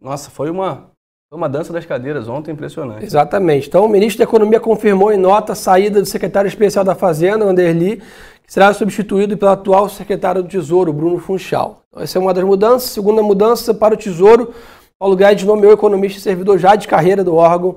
nossa, 0.00 0.28
foi 0.28 0.50
uma, 0.50 0.90
foi 1.30 1.36
uma 1.36 1.48
dança 1.48 1.72
das 1.72 1.86
cadeiras 1.86 2.28
ontem, 2.28 2.50
impressionante. 2.50 3.04
Exatamente. 3.04 3.68
Então, 3.68 3.84
o 3.84 3.88
ministro 3.88 4.18
da 4.18 4.24
Economia 4.24 4.58
confirmou 4.58 5.12
em 5.12 5.16
nota 5.16 5.52
a 5.52 5.54
saída 5.54 6.00
do 6.00 6.06
secretário 6.06 6.48
especial 6.48 6.84
da 6.84 6.96
Fazenda, 6.96 7.44
Anderli, 7.44 7.98
que 8.44 8.52
será 8.52 8.74
substituído 8.74 9.38
pelo 9.38 9.52
atual 9.52 9.88
secretário 9.88 10.42
do 10.42 10.48
Tesouro, 10.48 10.92
Bruno 10.92 11.18
Funchal. 11.18 11.84
Então, 11.88 12.02
essa 12.02 12.18
é 12.18 12.20
uma 12.20 12.34
das 12.34 12.42
mudanças. 12.42 12.90
Segunda 12.90 13.22
mudança 13.22 13.72
para 13.72 13.94
o 13.94 13.96
Tesouro, 13.96 14.52
Paulo 14.98 15.14
Guedes 15.14 15.44
nomeou 15.44 15.72
economista 15.72 16.18
e 16.18 16.22
servidor 16.22 16.58
já 16.58 16.74
de 16.74 16.88
carreira 16.88 17.22
do 17.22 17.36
órgão, 17.36 17.76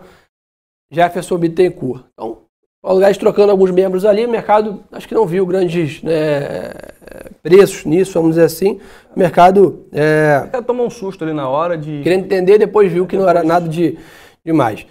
Jefferson 0.91 1.37
Bittencourt. 1.37 2.05
Então, 2.11 2.39
Paulo 2.83 2.99
Guedes 2.99 3.17
trocando 3.17 3.49
alguns 3.49 3.71
membros 3.71 4.03
ali, 4.03 4.25
o 4.25 4.29
mercado 4.29 4.83
acho 4.91 5.07
que 5.07 5.15
não 5.15 5.25
viu 5.25 5.45
grandes 5.45 6.03
né, 6.03 6.69
preços 7.41 7.85
nisso, 7.85 8.11
vamos 8.11 8.31
dizer 8.31 8.43
assim. 8.43 8.77
O 9.15 9.17
mercado. 9.17 9.85
É, 9.93 10.41
mercado 10.41 10.65
tomou 10.65 10.85
um 10.85 10.89
susto 10.89 11.23
ali 11.23 11.31
na 11.31 11.47
hora 11.47 11.77
de. 11.77 12.01
Querendo 12.03 12.25
entender, 12.25 12.57
depois 12.57 12.91
viu 12.91 13.07
que 13.07 13.15
não 13.15 13.29
era 13.29 13.41
nada 13.41 13.69
de 13.69 13.97
demais. 14.45 14.85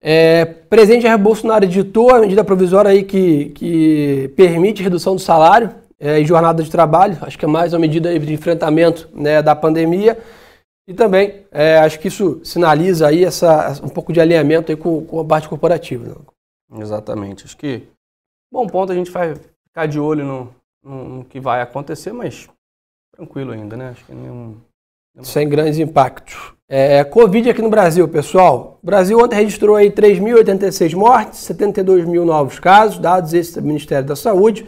É, 0.00 0.44
presidente 0.44 1.02
Jair 1.02 1.18
Bolsonaro 1.18 1.64
editou 1.64 2.14
a 2.14 2.20
medida 2.20 2.44
provisória 2.44 2.92
aí 2.92 3.02
que, 3.02 3.46
que 3.46 4.32
permite 4.36 4.80
redução 4.80 5.16
do 5.16 5.20
salário 5.20 5.70
é, 5.98 6.20
e 6.20 6.24
jornada 6.24 6.62
de 6.62 6.70
trabalho. 6.70 7.18
Acho 7.22 7.36
que 7.36 7.44
é 7.44 7.48
mais 7.48 7.72
uma 7.72 7.80
medida 7.80 8.16
de 8.16 8.32
enfrentamento 8.32 9.08
né, 9.12 9.42
da 9.42 9.56
pandemia. 9.56 10.16
E 10.86 10.94
também 10.94 11.42
é, 11.50 11.78
acho 11.78 11.98
que 11.98 12.06
isso 12.06 12.40
sinaliza 12.44 13.08
aí 13.08 13.24
essa, 13.24 13.80
um 13.82 13.88
pouco 13.88 14.12
de 14.12 14.20
alinhamento 14.20 14.70
aí 14.70 14.76
com, 14.76 15.04
com 15.04 15.18
a 15.18 15.24
parte 15.24 15.48
corporativa. 15.48 16.04
Né? 16.04 16.14
Exatamente. 16.74 17.44
Acho 17.44 17.56
que 17.56 17.88
bom 18.52 18.66
ponto 18.66 18.92
a 18.92 18.94
gente 18.94 19.10
vai 19.10 19.34
ficar 19.66 19.86
de 19.86 19.98
olho 19.98 20.24
no, 20.24 20.54
no, 20.82 21.08
no 21.08 21.24
que 21.24 21.40
vai 21.40 21.62
acontecer, 21.62 22.12
mas 22.12 22.48
tranquilo 23.14 23.52
ainda, 23.52 23.76
né? 23.76 23.90
Acho 23.90 24.04
que 24.04 24.14
nenhum. 24.14 24.56
nenhum... 25.14 25.24
Sem 25.24 25.48
grandes 25.48 25.78
impactos. 25.78 26.54
É, 26.68 27.04
Covid 27.04 27.50
aqui 27.50 27.62
no 27.62 27.70
Brasil, 27.70 28.08
pessoal. 28.08 28.78
O 28.82 28.86
Brasil 28.86 29.18
ontem 29.18 29.36
registrou 29.36 29.76
aí 29.76 29.90
3.086 29.90 30.94
mortes, 30.94 31.38
72 31.40 32.04
mil 32.04 32.24
novos 32.24 32.58
casos, 32.58 32.98
dados 32.98 33.32
esses 33.32 33.54
do 33.54 33.62
Ministério 33.62 34.06
da 34.06 34.16
Saúde. 34.16 34.66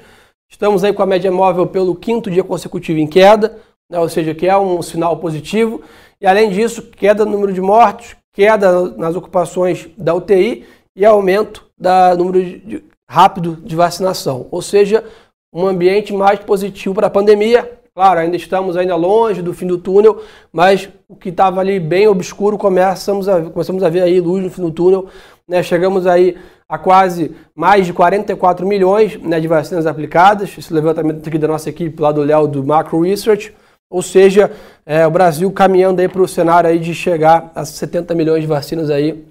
Estamos 0.49 0.85
aí 0.85 0.93
com 0.93 1.03
a 1.03 1.07
média 1.07 1.31
móvel 1.31 1.67
pelo 1.67 1.95
quinto 1.95 2.31
dia 2.31 2.45
consecutivo 2.45 2.99
em 2.99 3.07
queda, 3.07 3.59
né, 3.91 3.99
ou 3.99 4.09
seja, 4.09 4.35
que 4.35 4.47
é 4.47 4.57
um 4.57 4.81
sinal 4.81 5.17
positivo. 5.19 5.83
E 6.21 6.27
além 6.27 6.51
disso, 6.51 6.83
queda 6.83 7.25
no 7.25 7.33
número 7.33 7.53
de 7.53 7.61
mortes, 7.61 8.17
queda 8.33 8.91
nas 8.97 9.15
ocupações 9.17 9.89
da 9.97 10.15
UTI 10.15 10.65
e 10.97 11.05
aumento 11.05 11.68
do 11.79 12.25
número 12.25 12.43
de, 12.43 12.85
rápido 13.09 13.57
de 13.57 13.75
vacinação. 13.75 14.47
Ou 14.51 14.61
seja, 14.61 15.05
um 15.53 15.67
ambiente 15.67 16.13
mais 16.13 16.39
positivo 16.41 16.95
para 16.95 17.07
a 17.07 17.11
pandemia. 17.11 17.79
Claro, 17.95 18.21
ainda 18.21 18.37
estamos 18.37 18.77
ainda 18.77 18.95
longe 18.95 19.43
do 19.43 19.53
fim 19.53 19.67
do 19.67 19.77
túnel, 19.77 20.23
mas 20.53 20.89
o 21.09 21.17
que 21.17 21.31
estava 21.31 21.61
ali 21.61 21.81
bem 21.81 22.07
obscuro 22.07 22.57
começamos 22.57 23.29
a, 23.29 23.43
começamos 23.43 23.83
a 23.83 23.89
ver 23.89 24.03
aí 24.03 24.21
luz 24.21 24.43
no 24.45 24.51
fim 24.51 24.63
do 24.63 24.71
túnel. 24.71 25.09
Né? 25.49 25.63
Chegamos 25.63 26.07
aí 26.07 26.37
a 26.69 26.79
quase 26.79 27.35
mais 27.57 27.87
de 27.87 27.93
44 27.93 28.67
milhões 28.67 29.21
né, 29.21 29.41
de 29.41 29.49
vacinas 29.49 29.87
aplicadas. 29.87 30.57
Esse 30.57 30.73
levantamento 30.73 31.27
aqui 31.27 31.39
da 31.39 31.49
nossa 31.49 31.71
equipe 31.71 32.01
lá 32.01 32.13
do 32.13 32.23
Léo 32.23 32.47
do 32.47 32.63
Macro 32.63 33.01
Research. 33.01 33.53
Ou 33.91 34.03
seja, 34.03 34.53
é, 34.85 35.07
o 35.07 35.11
Brasil 35.11 35.51
caminhando 35.51 36.01
aí 36.01 36.09
para 36.09 36.21
o 36.21 36.29
cenário 36.29 36.69
aí 36.69 36.79
de 36.79 36.95
chegar 36.95 37.51
a 37.55 37.65
70 37.65 38.15
milhões 38.15 38.43
de 38.43 38.47
vacinas 38.47 38.91
aí, 38.91 39.25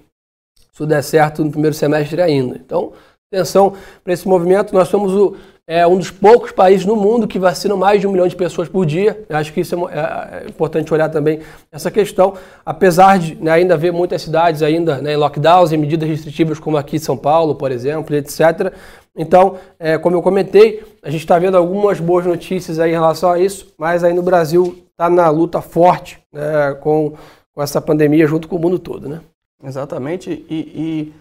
se 0.78 0.86
der 0.86 1.02
certo 1.02 1.44
no 1.44 1.50
primeiro 1.50 1.74
semestre 1.74 2.22
ainda. 2.22 2.56
Então, 2.56 2.92
atenção 3.32 3.74
para 4.02 4.12
esse 4.12 4.26
movimento. 4.26 4.72
Nós 4.72 4.88
somos 4.88 5.12
o, 5.12 5.36
é, 5.66 5.86
um 5.86 5.98
dos 5.98 6.10
poucos 6.10 6.50
países 6.50 6.86
no 6.86 6.96
mundo 6.96 7.28
que 7.28 7.38
vacinam 7.38 7.76
mais 7.76 8.00
de 8.00 8.06
um 8.06 8.12
milhão 8.12 8.26
de 8.26 8.34
pessoas 8.34 8.68
por 8.68 8.86
dia. 8.86 9.22
Eu 9.28 9.36
acho 9.36 9.52
que 9.52 9.60
isso 9.60 9.74
é, 9.88 9.94
é, 9.94 10.44
é, 10.44 10.48
importante 10.48 10.92
olhar 10.94 11.10
também 11.10 11.40
essa 11.70 11.90
questão. 11.90 12.34
Apesar 12.64 13.18
de 13.18 13.34
né, 13.34 13.50
ainda 13.50 13.74
haver 13.74 13.92
muitas 13.92 14.22
cidades 14.22 14.62
ainda 14.62 14.98
né, 15.02 15.12
em 15.12 15.16
lockdowns, 15.16 15.72
em 15.72 15.76
medidas 15.76 16.08
restritivas, 16.08 16.58
como 16.58 16.76
aqui 16.76 16.96
em 16.96 17.00
São 17.00 17.16
Paulo, 17.16 17.54
por 17.54 17.70
exemplo, 17.70 18.16
etc. 18.16 18.72
Então, 19.14 19.56
é, 19.78 19.98
como 19.98 20.16
eu 20.16 20.22
comentei, 20.22 20.82
a 21.02 21.10
gente 21.10 21.20
está 21.20 21.38
vendo 21.38 21.56
algumas 21.56 22.00
boas 22.00 22.24
notícias 22.24 22.78
aí 22.78 22.90
em 22.90 22.94
relação 22.94 23.30
a 23.30 23.38
isso, 23.38 23.74
mas 23.76 24.02
aí 24.04 24.14
no 24.14 24.22
Brasil 24.22 24.78
está 24.92 25.10
na 25.10 25.28
luta 25.28 25.60
forte 25.60 26.18
né, 26.32 26.74
com, 26.80 27.12
com 27.52 27.62
essa 27.62 27.80
pandemia 27.80 28.26
junto 28.26 28.48
com 28.48 28.56
o 28.56 28.58
mundo 28.58 28.78
todo, 28.78 29.08
né? 29.08 29.20
Exatamente. 29.62 30.30
E, 30.48 30.54
e, 30.54 31.14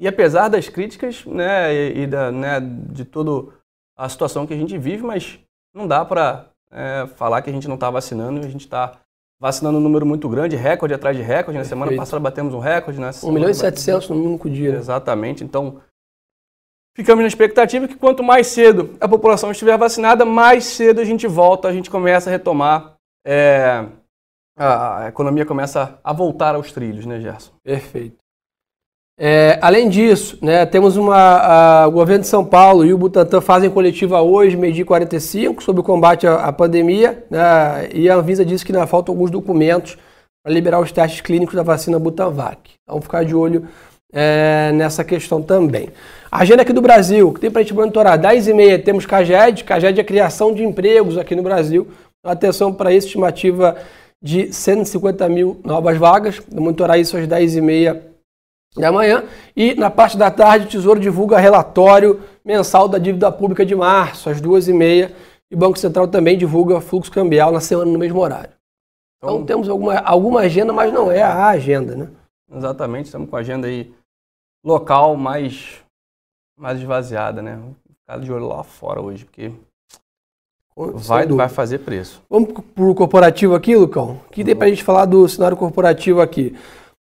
e 0.00 0.08
apesar 0.08 0.48
das 0.48 0.68
críticas, 0.68 1.24
né, 1.26 1.74
e, 1.74 2.02
e 2.02 2.06
da, 2.06 2.32
né, 2.32 2.60
de 2.60 3.04
toda 3.04 3.52
a 3.96 4.08
situação 4.08 4.46
que 4.46 4.54
a 4.54 4.56
gente 4.56 4.76
vive, 4.78 5.02
mas 5.02 5.38
não 5.74 5.86
dá 5.86 6.04
para 6.04 6.46
é, 6.72 7.06
falar 7.16 7.42
que 7.42 7.50
a 7.50 7.52
gente 7.52 7.68
não 7.68 7.74
está 7.74 7.90
vacinando, 7.90 8.40
a 8.40 8.48
gente 8.48 8.62
está 8.62 8.98
vacinando 9.40 9.78
um 9.78 9.80
número 9.80 10.04
muito 10.04 10.28
grande, 10.28 10.54
recorde 10.54 10.94
atrás 10.94 11.16
de 11.16 11.22
recorde. 11.22 11.58
Na 11.58 11.64
semana 11.64 11.94
passada 11.96 12.20
batemos 12.20 12.52
um 12.54 12.58
recorde. 12.58 13.00
Né? 13.00 13.10
1 13.22 13.32
milhão 13.32 13.50
e 13.50 13.54
700 13.54 14.10
no 14.10 14.22
único 14.22 14.50
dia. 14.50 14.74
Exatamente. 14.74 15.42
Então, 15.42 15.80
ficamos 16.94 17.22
na 17.22 17.28
expectativa 17.28 17.88
que 17.88 17.96
quanto 17.96 18.22
mais 18.22 18.46
cedo 18.48 18.96
a 19.00 19.08
população 19.08 19.50
estiver 19.50 19.76
vacinada, 19.78 20.24
mais 20.24 20.64
cedo 20.64 21.00
a 21.00 21.04
gente 21.04 21.26
volta, 21.26 21.68
a 21.68 21.72
gente 21.72 21.90
começa 21.90 22.28
a 22.28 22.32
retomar 22.32 22.94
é, 23.24 23.86
a 24.62 25.08
economia 25.08 25.46
começa 25.46 25.98
a 26.04 26.12
voltar 26.12 26.54
aos 26.54 26.70
trilhos, 26.70 27.06
né, 27.06 27.18
Gerson? 27.18 27.52
Perfeito. 27.64 28.16
É, 29.18 29.58
além 29.60 29.88
disso, 29.88 30.38
né, 30.40 30.64
temos 30.64 30.96
uma. 30.96 31.16
A, 31.16 31.86
o 31.88 31.90
governo 31.90 32.22
de 32.22 32.28
São 32.28 32.44
Paulo 32.44 32.86
e 32.86 32.92
o 32.94 32.98
Butantan 32.98 33.40
fazem 33.40 33.68
coletiva 33.68 34.20
hoje, 34.22 34.56
meio-dia 34.56 34.84
45, 34.84 35.62
sobre 35.62 35.80
o 35.80 35.84
combate 35.84 36.26
à, 36.26 36.36
à 36.46 36.52
pandemia. 36.52 37.24
Né, 37.30 37.90
e 37.92 38.08
a 38.08 38.16
Anvisa 38.16 38.44
disse 38.44 38.64
que 38.64 38.72
ainda 38.72 38.86
faltam 38.86 39.14
alguns 39.14 39.30
documentos 39.30 39.98
para 40.42 40.52
liberar 40.52 40.80
os 40.80 40.90
testes 40.90 41.20
clínicos 41.20 41.54
da 41.54 41.62
vacina 41.62 41.98
Butanvac. 41.98 42.70
Então, 42.82 43.00
ficar 43.00 43.24
de 43.24 43.34
olho 43.34 43.68
é, 44.12 44.72
nessa 44.72 45.04
questão 45.04 45.42
também. 45.42 45.90
A 46.30 46.40
agenda 46.40 46.62
aqui 46.62 46.72
do 46.72 46.80
Brasil, 46.80 47.32
que 47.32 47.40
tem 47.40 47.50
para 47.50 47.60
a 47.60 47.62
gente 47.62 47.74
monitorar, 47.74 48.18
10h30 48.18 48.82
temos 48.82 49.04
CAGED, 49.04 49.64
CAGED 49.64 49.98
é 49.98 50.02
a 50.02 50.06
criação 50.06 50.54
de 50.54 50.64
empregos 50.64 51.18
aqui 51.18 51.36
no 51.36 51.42
Brasil. 51.42 51.88
Então, 52.20 52.32
atenção 52.32 52.72
para 52.72 52.92
isso, 52.92 53.06
estimativa 53.06 53.76
de 54.22 54.52
150 54.52 55.28
mil 55.28 55.60
novas 55.64 55.96
vagas. 55.96 56.38
Vou 56.48 56.62
monitorar 56.62 56.98
isso 56.98 57.16
às 57.16 57.26
10h30 57.26 58.00
da 58.76 58.92
manhã. 58.92 59.24
E 59.56 59.74
na 59.74 59.90
parte 59.90 60.16
da 60.16 60.30
tarde, 60.30 60.66
o 60.66 60.68
Tesouro 60.68 61.00
divulga 61.00 61.38
relatório 61.38 62.20
mensal 62.44 62.88
da 62.88 62.98
dívida 62.98 63.30
pública 63.32 63.64
de 63.64 63.74
março, 63.74 64.28
às 64.28 64.40
2h30. 64.40 65.12
E 65.50 65.54
o 65.54 65.58
Banco 65.58 65.78
Central 65.78 66.06
também 66.06 66.38
divulga 66.38 66.80
fluxo 66.80 67.10
cambial 67.10 67.50
na 67.50 67.60
semana 67.60 67.90
no 67.90 67.98
mesmo 67.98 68.20
horário. 68.20 68.52
Então, 69.18 69.34
então 69.34 69.46
temos 69.46 69.68
alguma, 69.68 69.98
alguma 69.98 70.40
agenda, 70.40 70.72
mas 70.72 70.92
não 70.92 71.10
é 71.10 71.22
a 71.22 71.48
agenda, 71.48 71.96
né? 71.96 72.08
Exatamente, 72.52 73.06
estamos 73.06 73.28
com 73.28 73.36
a 73.36 73.40
agenda 73.40 73.66
aí 73.66 73.92
local 74.64 75.16
mais, 75.16 75.82
mais 76.58 76.78
esvaziada, 76.78 77.42
né? 77.42 77.56
Vou 77.56 77.76
ficar 78.00 78.18
de 78.18 78.32
olho 78.32 78.46
lá 78.46 78.62
fora 78.62 79.00
hoje, 79.00 79.24
porque 79.24 79.52
Vai, 80.94 81.26
vai 81.26 81.48
fazer 81.48 81.78
preço. 81.78 82.22
Vamos 82.28 82.52
para 82.74 82.84
o 82.84 82.94
corporativo 82.94 83.54
aqui, 83.54 83.76
Lucão? 83.76 84.20
que 84.30 84.42
tem 84.42 84.56
para 84.56 84.66
a 84.66 84.70
gente 84.70 84.82
falar 84.82 85.04
do 85.04 85.28
cenário 85.28 85.56
corporativo 85.56 86.20
aqui? 86.20 86.54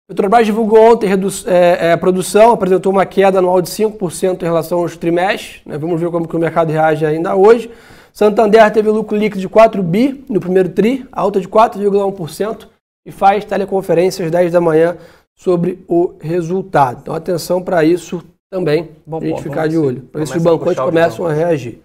O 0.08 0.12
Petrobras 0.12 0.44
divulgou 0.44 0.92
ontem 0.92 1.08
é, 1.46 1.86
é, 1.86 1.92
a 1.92 1.98
produção, 1.98 2.50
apresentou 2.50 2.90
uma 2.90 3.06
queda 3.06 3.38
anual 3.38 3.62
de 3.62 3.70
5% 3.70 4.42
em 4.42 4.44
relação 4.44 4.78
aos 4.80 4.96
trimestres. 4.96 5.60
Né? 5.64 5.78
Vamos 5.78 6.00
ver 6.00 6.10
como 6.10 6.26
que 6.26 6.34
o 6.34 6.38
mercado 6.38 6.72
reage 6.72 7.06
ainda 7.06 7.36
hoje. 7.36 7.70
Santander 8.12 8.68
teve 8.72 8.90
lucro 8.90 9.16
líquido 9.16 9.40
de 9.40 9.48
4 9.48 9.80
bi 9.84 10.24
no 10.28 10.40
primeiro 10.40 10.68
TRI, 10.68 11.06
alta 11.12 11.40
de 11.40 11.48
4,1%, 11.48 12.66
e 13.06 13.12
faz 13.12 13.44
teleconferência 13.44 14.24
às 14.24 14.32
10 14.32 14.52
da 14.52 14.60
manhã 14.60 14.96
sobre 15.36 15.84
o 15.86 16.14
resultado. 16.20 16.98
Então, 17.02 17.14
atenção 17.14 17.62
para 17.62 17.84
isso 17.84 18.20
também, 18.50 18.90
para 19.08 19.18
a 19.18 19.28
gente 19.28 19.42
ficar 19.44 19.68
de 19.68 19.78
olho, 19.78 20.02
para 20.02 20.18
ver 20.18 20.26
se 20.26 20.36
os 20.36 20.42
bancos 20.42 20.74
começam 20.74 21.24
a 21.24 21.32
reagir. 21.32 21.80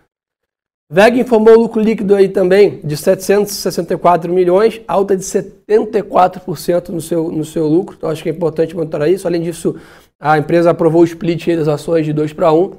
VEG 0.88 1.22
informou 1.22 1.58
lucro 1.58 1.82
líquido 1.82 2.13
aí 2.13 2.30
também 2.30 2.80
de 2.84 2.96
764 2.96 4.32
milhões, 4.32 4.82
alta 4.88 5.18
de 5.18 5.24
74% 5.24 6.89
no 6.89 7.01
seu, 7.01 7.32
no 7.32 7.44
seu 7.44 7.68
lucro. 7.68 7.96
Então 7.98 8.10
acho 8.10 8.22
que 8.22 8.30
é 8.30 8.32
importante 8.32 8.75
monitorar 8.75 9.10
isso. 9.10 9.27
Além 9.27 9.42
disso, 9.42 9.75
a 10.20 10.38
empresa 10.38 10.70
aprovou 10.70 11.01
o 11.01 11.06
split 11.06 11.48
das 11.56 11.68
ações 11.68 12.06
de 12.06 12.13
2 12.13 12.34
para 12.34 12.54
1, 12.54 12.70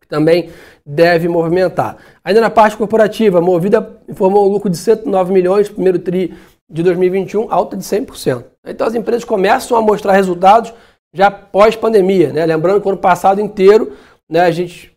que 0.00 0.08
também 0.08 0.50
deve 0.84 1.28
movimentar. 1.28 1.96
Ainda 2.24 2.40
na 2.40 2.50
parte 2.50 2.76
corporativa, 2.76 3.40
Movida 3.40 4.00
informou 4.08 4.48
lucro 4.48 4.68
de 4.68 4.76
109 4.76 5.32
milhões 5.32 5.68
primeiro 5.68 6.00
TRI 6.00 6.34
de 6.68 6.82
2021, 6.82 7.52
alta 7.52 7.76
de 7.76 7.84
100%. 7.84 8.44
Então 8.66 8.84
as 8.84 8.96
empresas 8.96 9.22
começam 9.22 9.76
a 9.76 9.80
mostrar 9.80 10.14
resultados 10.14 10.74
já 11.14 11.30
pós-pandemia, 11.30 12.32
né? 12.32 12.44
Lembrando 12.44 12.80
que 12.80 12.86
o 12.88 12.90
ano 12.90 12.98
passado 12.98 13.40
inteiro, 13.40 13.92
né, 14.28 14.40
a 14.40 14.50
gente, 14.50 14.96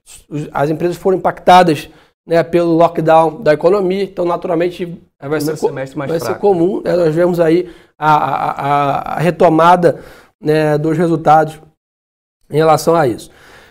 as 0.52 0.72
empresas 0.72 0.98
foram 0.98 1.18
impactadas 1.18 1.90
né, 2.26 2.44
pelo 2.44 2.74
lockdown 2.74 3.42
da 3.42 3.54
economia, 3.54 4.04
então 4.04 4.26
naturalmente 4.26 4.86
vai, 5.20 5.40
ser, 5.40 5.56
vai 5.56 6.20
ser, 6.20 6.40
comum. 6.40 6.82
Né, 6.84 6.96
nós 6.96 7.14
vemos 7.14 7.40
aí 7.40 7.70
a, 7.98 8.16
a, 8.16 9.16
a 9.16 9.20
retomada 9.20 10.00
né, 10.42 10.78
dos 10.78 10.98
resultados 10.98 11.60
em 12.50 12.58
relação 12.58 12.96
a 12.96 13.08
isso. 13.08 13.30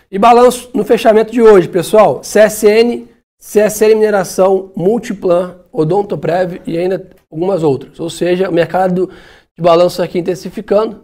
E 0.09 0.17
balanço 0.17 0.69
no 0.73 0.85
fechamento 0.85 1.31
de 1.31 1.41
hoje, 1.41 1.67
pessoal. 1.67 2.21
CSN, 2.21 3.07
CSN 3.39 3.95
Mineração, 3.95 4.71
Multiplan, 4.75 5.55
Odontoprev 5.71 6.61
e 6.65 6.77
ainda 6.77 7.09
algumas 7.31 7.63
outras. 7.63 7.99
Ou 7.99 8.09
seja, 8.09 8.49
o 8.49 8.53
mercado 8.53 9.09
de 9.57 9.61
balanço 9.61 10.01
aqui 10.01 10.19
intensificando, 10.19 11.03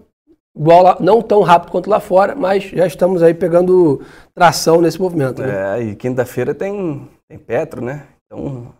igual 0.56 0.84
lá, 0.84 0.98
não 1.00 1.22
tão 1.22 1.42
rápido 1.42 1.72
quanto 1.72 1.90
lá 1.90 2.00
fora, 2.00 2.36
mas 2.36 2.64
já 2.64 2.86
estamos 2.86 3.24
aí 3.24 3.34
pegando 3.34 4.02
tração 4.34 4.82
nesse 4.82 5.00
movimento. 5.00 5.42
Né? 5.42 5.80
É, 5.80 5.84
e 5.84 5.96
quinta-feira 5.96 6.54
tem, 6.54 7.08
tem 7.32 7.40
Petro, 7.40 7.84
né? 7.84 8.08
Então 8.26 8.74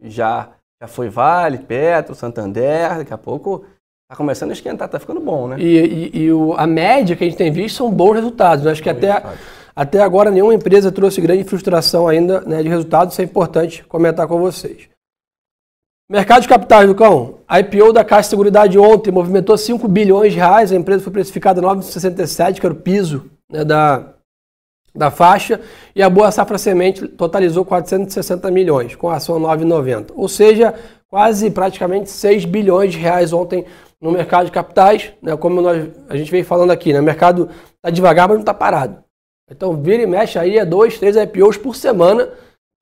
já, 0.00 0.52
já 0.80 0.88
foi 0.88 1.08
Vale, 1.08 1.58
Petro, 1.58 2.14
Santander, 2.14 2.98
daqui 2.98 3.12
a 3.12 3.18
pouco 3.18 3.64
Tá 4.08 4.14
começando 4.14 4.50
a 4.50 4.52
esquentar, 4.52 4.88
tá 4.88 5.00
ficando 5.00 5.18
bom, 5.18 5.48
né? 5.48 5.56
E, 5.58 6.10
e, 6.14 6.18
e 6.24 6.32
o, 6.32 6.52
a 6.54 6.66
média 6.66 7.16
que 7.16 7.24
a 7.24 7.26
gente 7.26 7.38
tem 7.38 7.50
visto 7.50 7.76
são 7.76 7.90
bons 7.90 8.12
resultados. 8.12 8.64
Eu 8.64 8.70
acho 8.70 8.82
que 8.82 8.90
até, 8.90 9.22
até 9.74 10.00
agora 10.02 10.30
nenhuma 10.30 10.54
empresa 10.54 10.92
trouxe 10.92 11.22
grande 11.22 11.42
frustração 11.42 12.06
ainda 12.06 12.42
né, 12.42 12.62
de 12.62 12.68
resultados. 12.68 13.14
Isso 13.14 13.22
é 13.22 13.24
importante 13.24 13.82
comentar 13.84 14.28
com 14.28 14.38
vocês. 14.38 14.90
Mercado 16.08 16.42
de 16.42 16.48
capitais, 16.48 16.86
Lucão. 16.86 17.38
A 17.48 17.60
IPO 17.60 17.94
da 17.94 18.04
Caixa 18.04 18.24
de 18.24 18.30
Seguridade 18.30 18.78
ontem 18.78 19.10
movimentou 19.10 19.56
5 19.56 19.88
bilhões 19.88 20.34
de 20.34 20.38
reais. 20.38 20.70
A 20.70 20.76
empresa 20.76 21.02
foi 21.02 21.12
precificada 21.12 21.62
9,67, 21.62 22.60
que 22.60 22.66
era 22.66 22.74
o 22.74 22.78
piso 22.78 23.30
né, 23.50 23.64
da, 23.64 24.13
da 24.94 25.10
faixa. 25.10 25.60
E 25.94 26.02
a 26.02 26.08
Boa 26.08 26.30
Safra 26.30 26.58
Semente 26.58 27.08
totalizou 27.08 27.64
460 27.64 28.50
milhões, 28.50 28.94
com 28.94 29.10
a 29.10 29.16
ação 29.16 29.40
9,90. 29.40 30.12
Ou 30.14 30.28
seja, 30.28 30.74
quase 31.08 31.50
praticamente 31.50 32.10
6 32.10 32.44
bilhões 32.44 32.92
de 32.92 32.98
reais 32.98 33.32
ontem 33.32 33.64
no 34.00 34.12
mercado 34.12 34.46
de 34.46 34.52
capitais, 34.52 35.12
né, 35.22 35.36
como 35.36 35.62
nós, 35.62 35.88
a 36.08 36.16
gente 36.16 36.30
vem 36.30 36.42
falando 36.42 36.70
aqui, 36.70 36.92
né, 36.92 37.00
o 37.00 37.02
mercado 37.02 37.48
está 37.76 37.88
devagar, 37.88 38.28
mas 38.28 38.36
não 38.36 38.42
está 38.42 38.52
parado. 38.52 39.02
Então, 39.50 39.80
vira 39.80 40.02
e 40.02 40.06
mexe 40.06 40.38
aí 40.38 40.58
é 40.58 40.64
dois, 40.64 40.98
três 40.98 41.16
IPOs 41.16 41.56
por 41.56 41.74
semana, 41.74 42.28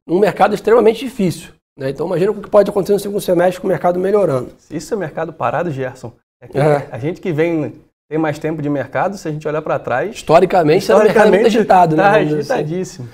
num 0.07 0.19
mercado 0.19 0.55
extremamente 0.55 1.05
difícil. 1.05 1.51
Né? 1.79 1.91
Então, 1.91 2.07
imagina 2.07 2.33
o 2.33 2.41
que 2.41 2.51
pode 2.51 2.71
acontecer 2.71 2.93
no 2.93 2.99
segundo 2.99 3.21
semestre 3.21 3.61
com 3.61 3.67
o 3.67 3.71
mercado 3.71 3.99
melhorando. 3.99 4.51
Isso 4.71 4.93
é 4.93 4.97
mercado 4.97 5.33
parado, 5.33 5.71
Gerson. 5.71 6.13
É 6.41 6.59
é. 6.59 6.89
A 6.91 6.99
gente 6.99 7.21
que 7.21 7.33
vem 7.33 7.75
tem 8.09 8.19
mais 8.19 8.39
tempo 8.39 8.61
de 8.61 8.69
mercado, 8.69 9.17
se 9.17 9.27
a 9.27 9.31
gente 9.31 9.47
olhar 9.49 9.63
para 9.63 9.79
trás. 9.79 10.15
Historicamente, 10.15 10.77
é 10.77 10.79
historicamente, 10.79 11.17
é 11.17 11.21
um 11.21 11.31
mercado 11.31 11.35
muito 11.35 11.47
agitado, 11.47 11.97
tá 11.97 12.13
né? 12.13 12.19
Agitadíssimo. 12.19 13.09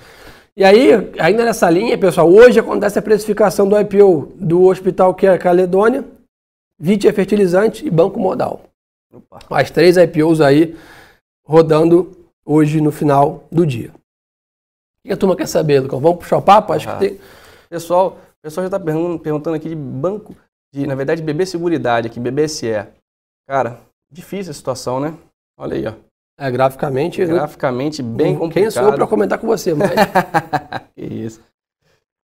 E 0.56 0.64
aí, 0.64 0.90
ainda 1.20 1.44
nessa 1.44 1.70
linha, 1.70 1.96
pessoal, 1.96 2.28
hoje 2.28 2.58
acontece 2.58 2.98
a 2.98 3.02
precificação 3.02 3.68
do 3.68 3.78
IPO 3.78 4.32
do 4.34 4.64
Hospital 4.64 5.14
que 5.14 5.26
é 5.26 5.38
Caledônia, 5.38 6.04
Vitia 6.80 7.12
Fertilizante 7.12 7.86
e 7.86 7.90
Banco 7.90 8.18
Modal. 8.18 8.62
Opa. 9.12 9.38
As 9.50 9.70
três 9.70 9.96
IPOs 9.96 10.40
aí 10.40 10.76
rodando 11.46 12.10
hoje 12.44 12.80
no 12.80 12.90
final 12.90 13.44
do 13.50 13.64
dia. 13.64 13.90
O 13.90 15.08
que 15.08 15.12
a 15.12 15.16
turma 15.16 15.36
quer 15.36 15.46
saber, 15.46 15.80
Lucão? 15.80 16.00
Vamos 16.00 16.18
puxar 16.18 16.38
o 16.38 16.42
papo? 16.42 16.72
Acho 16.72 16.88
que 16.88 16.98
tem. 16.98 17.20
Pessoal, 17.70 18.18
o 18.38 18.42
pessoal 18.42 18.68
já 18.68 18.76
está 18.76 18.80
perguntando 18.80 19.54
aqui 19.54 19.68
de 19.68 19.76
banco, 19.76 20.34
de, 20.72 20.86
na 20.86 20.94
verdade, 20.94 21.22
BB 21.22 21.46
Seguridade, 21.46 22.08
aqui, 22.08 22.18
BBSE. 22.18 22.86
Cara, 23.46 23.78
difícil 24.10 24.50
a 24.50 24.54
situação, 24.54 25.00
né? 25.00 25.16
Olha 25.58 25.76
aí, 25.76 25.86
ó. 25.86 26.08
É, 26.38 26.50
graficamente. 26.50 27.24
Graficamente 27.24 28.02
bem 28.02 28.36
complicado. 28.38 28.62
Quem 28.62 28.70
sou 28.70 28.84
eu 28.84 28.94
para 28.94 29.06
comentar 29.06 29.38
com 29.38 29.46
você, 29.46 29.74
mas. 29.74 29.90
que 30.94 31.04
isso. 31.04 31.42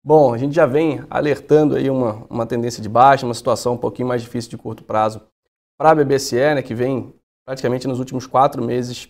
Bom, 0.03 0.33
a 0.33 0.37
gente 0.37 0.53
já 0.53 0.65
vem 0.65 1.03
alertando 1.09 1.75
aí 1.75 1.89
uma, 1.89 2.25
uma 2.29 2.45
tendência 2.45 2.81
de 2.81 2.89
baixa, 2.89 3.25
uma 3.25 3.35
situação 3.35 3.73
um 3.73 3.77
pouquinho 3.77 4.07
mais 4.07 4.21
difícil 4.21 4.49
de 4.49 4.57
curto 4.57 4.83
prazo 4.83 5.21
para 5.79 5.91
a 5.91 5.95
BBCE, 5.95 6.55
né, 6.55 6.61
que 6.61 6.73
vem 6.73 7.13
praticamente 7.45 7.87
nos 7.87 7.99
últimos 7.99 8.25
quatro 8.25 8.63
meses, 8.63 9.09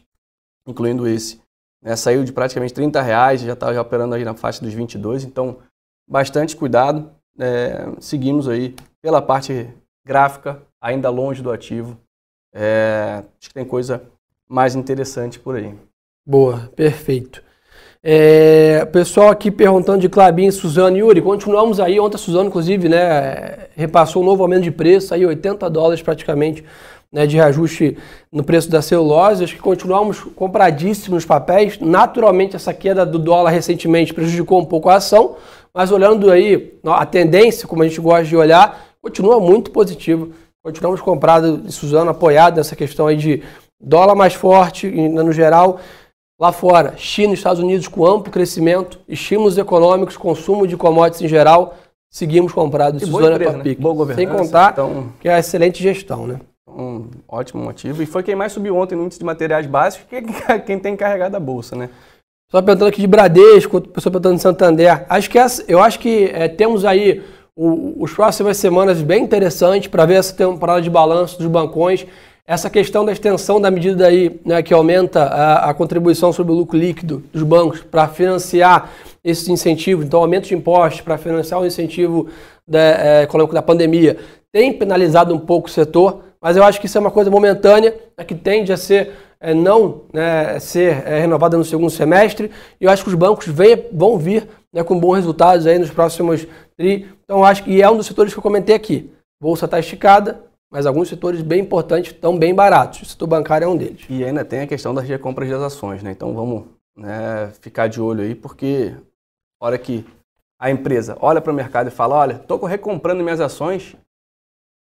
incluindo 0.67 1.07
esse. 1.07 1.41
Né, 1.81 1.95
saiu 1.95 2.23
de 2.23 2.31
praticamente 2.31 2.73
30 2.73 3.01
reais, 3.01 3.41
já 3.41 3.53
está 3.53 3.81
operando 3.81 4.15
aí 4.15 4.23
na 4.23 4.35
faixa 4.35 4.61
dos 4.61 4.73
22, 4.73 5.23
então 5.23 5.59
bastante 6.07 6.55
cuidado. 6.55 7.09
É, 7.39 7.87
seguimos 7.99 8.47
aí 8.47 8.75
pela 9.01 9.21
parte 9.21 9.73
gráfica, 10.05 10.61
ainda 10.81 11.09
longe 11.09 11.41
do 11.41 11.51
ativo. 11.51 11.97
É, 12.53 13.23
acho 13.39 13.49
que 13.49 13.53
tem 13.53 13.65
coisa 13.65 14.03
mais 14.47 14.75
interessante 14.75 15.39
por 15.39 15.55
aí. 15.55 15.73
Boa, 16.25 16.69
perfeito. 16.75 17.41
É, 18.03 18.83
pessoal 18.85 19.29
aqui 19.29 19.51
perguntando 19.51 19.99
de 19.99 20.09
Clabin, 20.09 20.49
Suzano 20.49 20.97
e 20.97 21.01
Yuri, 21.01 21.21
continuamos 21.21 21.79
aí, 21.79 21.99
ontem 21.99 22.15
a 22.15 22.17
Suzano 22.17 22.49
inclusive, 22.49 22.89
né, 22.89 23.67
repassou 23.75 24.23
um 24.23 24.25
novo 24.25 24.41
aumento 24.41 24.63
de 24.63 24.71
preço, 24.71 25.13
aí 25.13 25.23
80 25.23 25.69
dólares 25.69 26.01
praticamente, 26.01 26.65
né, 27.11 27.27
de 27.27 27.35
reajuste 27.35 27.95
no 28.31 28.43
preço 28.43 28.71
da 28.71 28.81
celulose, 28.81 29.43
acho 29.43 29.55
que 29.55 29.61
continuamos 29.61 30.19
compradíssimos 30.35 31.09
nos 31.09 31.25
papéis, 31.25 31.77
naturalmente 31.79 32.55
essa 32.55 32.73
queda 32.73 33.05
do 33.05 33.19
dólar 33.19 33.51
recentemente 33.51 34.15
prejudicou 34.15 34.59
um 34.59 34.65
pouco 34.65 34.89
a 34.89 34.95
ação, 34.95 35.35
mas 35.71 35.91
olhando 35.91 36.31
aí 36.31 36.79
a 36.83 37.05
tendência, 37.05 37.67
como 37.67 37.83
a 37.83 37.87
gente 37.87 38.01
gosta 38.01 38.25
de 38.25 38.35
olhar, 38.35 38.83
continua 38.99 39.39
muito 39.39 39.69
positivo, 39.69 40.31
continuamos 40.63 41.01
comprados 41.01 41.63
de 41.63 41.71
Suzano, 41.71 42.11
apoiado 42.11 42.57
nessa 42.57 42.75
questão 42.75 43.07
aí 43.07 43.17
de 43.17 43.43
dólar 43.79 44.15
mais 44.15 44.33
forte 44.33 44.89
no 44.89 45.31
geral, 45.31 45.79
Lá 46.41 46.51
fora, 46.51 46.95
China 46.97 47.33
e 47.33 47.35
Estados 47.35 47.61
Unidos 47.61 47.87
com 47.87 48.03
amplo 48.03 48.31
crescimento, 48.31 48.99
estímulos 49.07 49.59
econômicos, 49.59 50.17
consumo 50.17 50.65
de 50.65 50.75
commodities 50.75 51.21
em 51.21 51.27
geral, 51.27 51.77
seguimos 52.09 52.51
comprados 52.51 53.03
Suzana 53.03 53.37
Papic. 53.37 53.77
Né? 53.77 53.83
Boa 53.83 53.93
governança. 53.93 54.27
Sem 54.27 54.39
contar 54.39 54.71
então, 54.71 55.13
que 55.19 55.29
é 55.29 55.37
excelente 55.37 55.83
gestão, 55.83 56.25
né? 56.25 56.41
Um 56.67 57.09
ótimo 57.27 57.63
motivo. 57.63 58.01
E 58.01 58.07
foi 58.07 58.23
quem 58.23 58.33
mais 58.33 58.53
subiu 58.53 58.75
ontem 58.75 58.95
no 58.95 59.03
índice 59.03 59.19
de 59.19 59.25
materiais 59.25 59.67
básicos, 59.67 60.07
que 60.09 60.15
é 60.15 60.57
quem 60.57 60.79
tem 60.79 60.97
carregado 60.97 61.37
a 61.37 61.39
bolsa, 61.39 61.75
né? 61.75 61.91
Só 62.49 62.59
perguntando 62.59 62.89
aqui 62.89 63.01
de 63.01 63.07
Bradesco, 63.07 63.79
pessoa 63.79 64.11
perguntando 64.11 64.37
de 64.37 64.41
Santander. 64.41 65.05
Acho 65.07 65.29
que 65.29 65.37
essa, 65.37 65.63
eu 65.67 65.79
acho 65.79 65.99
que 65.99 66.31
é, 66.33 66.47
temos 66.47 66.85
aí 66.85 67.23
o, 67.55 68.03
os 68.03 68.13
próximas 68.13 68.57
semanas 68.57 69.01
bem 69.01 69.23
interessantes 69.23 69.87
para 69.87 70.05
ver 70.05 70.15
essa 70.15 70.33
temporada 70.33 70.81
de 70.81 70.89
balanço 70.89 71.37
dos 71.37 71.47
bancões. 71.47 72.05
Essa 72.45 72.69
questão 72.69 73.05
da 73.05 73.11
extensão 73.11 73.61
da 73.61 73.69
medida 73.69 74.07
aí, 74.07 74.39
né, 74.45 74.61
que 74.61 74.73
aumenta 74.73 75.23
a, 75.23 75.69
a, 75.69 75.73
contribuição 75.73 76.33
sobre 76.33 76.51
o 76.51 76.55
lucro 76.55 76.77
líquido 76.77 77.23
dos 77.31 77.43
bancos 77.43 77.81
para 77.81 78.07
financiar 78.07 78.89
esses 79.23 79.47
incentivos, 79.47 80.05
então 80.05 80.19
aumento 80.19 80.47
de 80.47 80.55
impostos 80.55 81.01
para 81.01 81.17
financiar 81.17 81.61
o 81.61 81.65
incentivo 81.65 82.27
da, 82.67 82.79
é, 82.79 83.23
econômico 83.23 83.53
da 83.53 83.61
pandemia, 83.61 84.17
tem 84.51 84.73
penalizado 84.73 85.33
um 85.33 85.39
pouco 85.39 85.67
o 85.67 85.71
setor, 85.71 86.23
mas 86.41 86.57
eu 86.57 86.63
acho 86.63 86.79
que 86.79 86.87
isso 86.87 86.97
é 86.97 87.01
uma 87.01 87.11
coisa 87.11 87.29
momentânea, 87.29 87.95
né, 88.17 88.25
que 88.25 88.33
tende 88.33 88.73
a 88.73 88.77
ser 88.77 89.11
é, 89.39 89.53
não 89.53 90.01
né, 90.11 90.59
ser 90.59 91.07
é, 91.07 91.19
renovada 91.19 91.57
no 91.57 91.63
segundo 91.63 91.91
semestre, 91.91 92.51
e 92.79 92.85
eu 92.85 92.91
acho 92.91 93.03
que 93.03 93.09
os 93.09 93.15
bancos 93.15 93.47
vem, 93.47 93.85
vão 93.93 94.17
vir 94.17 94.47
né, 94.73 94.83
com 94.83 94.99
bons 94.99 95.15
resultados 95.15 95.65
aí 95.67 95.77
nos 95.77 95.91
próximos 95.91 96.47
tri. 96.77 97.09
Então 97.23 97.43
acho 97.43 97.63
que 97.63 97.81
é 97.81 97.89
um 97.89 97.97
dos 97.97 98.07
setores 98.07 98.33
que 98.33 98.39
eu 98.39 98.43
comentei 98.43 98.75
aqui. 98.75 99.11
Bolsa 99.41 99.65
está 99.65 99.79
esticada, 99.79 100.43
mas 100.71 100.85
alguns 100.85 101.09
setores 101.09 101.41
bem 101.41 101.61
importantes 101.61 102.11
estão 102.11 102.37
bem 102.37 102.53
baratos. 102.53 103.01
O 103.01 103.05
setor 103.05 103.27
bancário 103.27 103.65
é 103.65 103.67
um 103.67 103.75
deles. 103.75 104.05
E 104.09 104.23
ainda 104.23 104.45
tem 104.45 104.61
a 104.61 104.67
questão 104.67 104.93
das 104.93 105.07
recompras 105.07 105.49
das 105.49 105.61
ações, 105.61 106.01
né? 106.01 106.11
Então 106.11 106.33
vamos 106.33 106.65
né, 106.95 107.51
ficar 107.59 107.87
de 107.87 107.99
olho 107.99 108.23
aí, 108.23 108.35
porque 108.35 108.95
a 109.59 109.65
hora 109.65 109.77
que 109.77 110.05
a 110.59 110.69
empresa 110.69 111.17
olha 111.19 111.41
para 111.41 111.51
o 111.51 111.55
mercado 111.55 111.87
e 111.87 111.91
fala, 111.91 112.15
olha, 112.15 112.33
estou 112.35 112.63
recomprando 112.65 113.23
minhas 113.23 113.41
ações, 113.41 113.95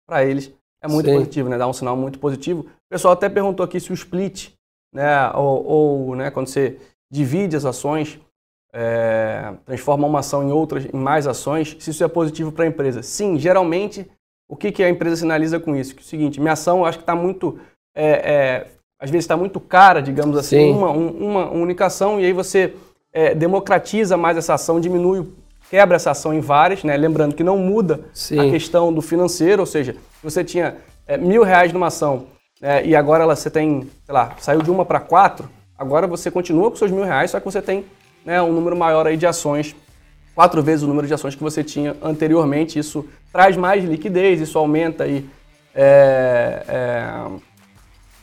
para 0.07 0.23
eles 0.23 0.53
é 0.83 0.87
muito 0.87 1.09
Sim. 1.09 1.15
positivo, 1.15 1.49
né? 1.49 1.57
Dá 1.57 1.67
um 1.67 1.73
sinal 1.73 1.95
muito 1.95 2.19
positivo. 2.19 2.61
O 2.61 2.89
pessoal 2.89 3.13
até 3.13 3.27
perguntou 3.29 3.63
aqui 3.63 3.79
se 3.79 3.91
o 3.91 3.93
split, 3.93 4.51
né, 4.93 5.31
ou, 5.31 5.65
ou 5.65 6.15
né, 6.15 6.29
quando 6.29 6.47
você 6.47 6.79
divide 7.11 7.55
as 7.55 7.65
ações, 7.65 8.19
é, 8.73 9.53
transforma 9.65 10.07
uma 10.07 10.19
ação 10.19 10.43
em 10.43 10.51
outras, 10.51 10.85
em 10.91 10.97
mais 10.97 11.27
ações, 11.27 11.77
se 11.79 11.91
isso 11.91 12.03
é 12.03 12.07
positivo 12.07 12.51
para 12.51 12.65
a 12.65 12.67
empresa. 12.67 13.03
Sim, 13.03 13.37
geralmente 13.37 14.09
o 14.49 14.55
que, 14.55 14.71
que 14.71 14.83
a 14.83 14.89
empresa 14.89 15.17
sinaliza 15.17 15.59
com 15.59 15.75
isso? 15.75 15.93
Que 15.95 16.01
é 16.01 16.03
o 16.03 16.07
seguinte, 16.07 16.39
minha 16.39 16.53
ação 16.53 16.79
eu 16.79 16.85
acho 16.85 16.97
que 16.97 17.03
está 17.03 17.15
muito, 17.15 17.59
é, 17.95 18.05
é, 18.05 18.67
às 18.99 19.09
vezes 19.09 19.23
está 19.23 19.37
muito 19.37 19.59
cara, 19.59 20.01
digamos 20.01 20.37
assim, 20.37 20.71
uma, 20.71 20.91
um, 20.91 21.09
uma 21.09 21.51
única 21.51 21.85
ação, 21.85 22.19
e 22.19 22.25
aí 22.25 22.33
você 22.33 22.73
é, 23.11 23.35
democratiza 23.35 24.17
mais 24.17 24.37
essa 24.37 24.55
ação, 24.55 24.79
diminui, 24.79 25.27
quebra 25.69 25.95
essa 25.95 26.11
ação 26.11 26.33
em 26.33 26.39
várias, 26.39 26.83
né? 26.83 26.97
lembrando 26.97 27.35
que 27.35 27.43
não 27.43 27.57
muda 27.57 28.01
Sim. 28.13 28.39
a 28.39 28.51
questão 28.51 28.91
do 28.91 29.01
financeiro, 29.01 29.61
ou 29.61 29.65
seja, 29.65 29.95
você 30.21 30.43
tinha 30.43 30.77
é, 31.07 31.17
mil 31.17 31.43
reais 31.43 31.71
numa 31.71 31.87
ação 31.87 32.27
é, 32.61 32.85
e 32.85 32.95
agora 32.95 33.23
ela, 33.23 33.35
você 33.35 33.49
tem, 33.49 33.89
sei 34.05 34.13
lá, 34.13 34.35
saiu 34.39 34.61
de 34.61 34.71
uma 34.71 34.85
para 34.85 34.99
quatro, 34.99 35.49
agora 35.77 36.07
você 36.07 36.29
continua 36.29 36.69
com 36.69 36.75
seus 36.75 36.91
mil 36.91 37.03
reais, 37.03 37.31
só 37.31 37.39
que 37.39 37.45
você 37.45 37.61
tem 37.61 37.85
né, 38.25 38.41
um 38.41 38.51
número 38.51 38.75
maior 38.75 39.07
aí 39.07 39.17
de 39.17 39.25
ações 39.25 39.75
quatro 40.35 40.61
vezes 40.63 40.83
o 40.83 40.87
número 40.87 41.07
de 41.07 41.13
ações 41.13 41.35
que 41.35 41.43
você 41.43 41.63
tinha 41.63 41.95
anteriormente. 42.01 42.79
Isso 42.79 43.05
traz 43.31 43.55
mais 43.55 43.83
liquidez, 43.83 44.41
isso 44.41 44.57
aumenta 44.57 45.03
aí, 45.03 45.27
é, 45.75 46.63
é, 46.67 47.27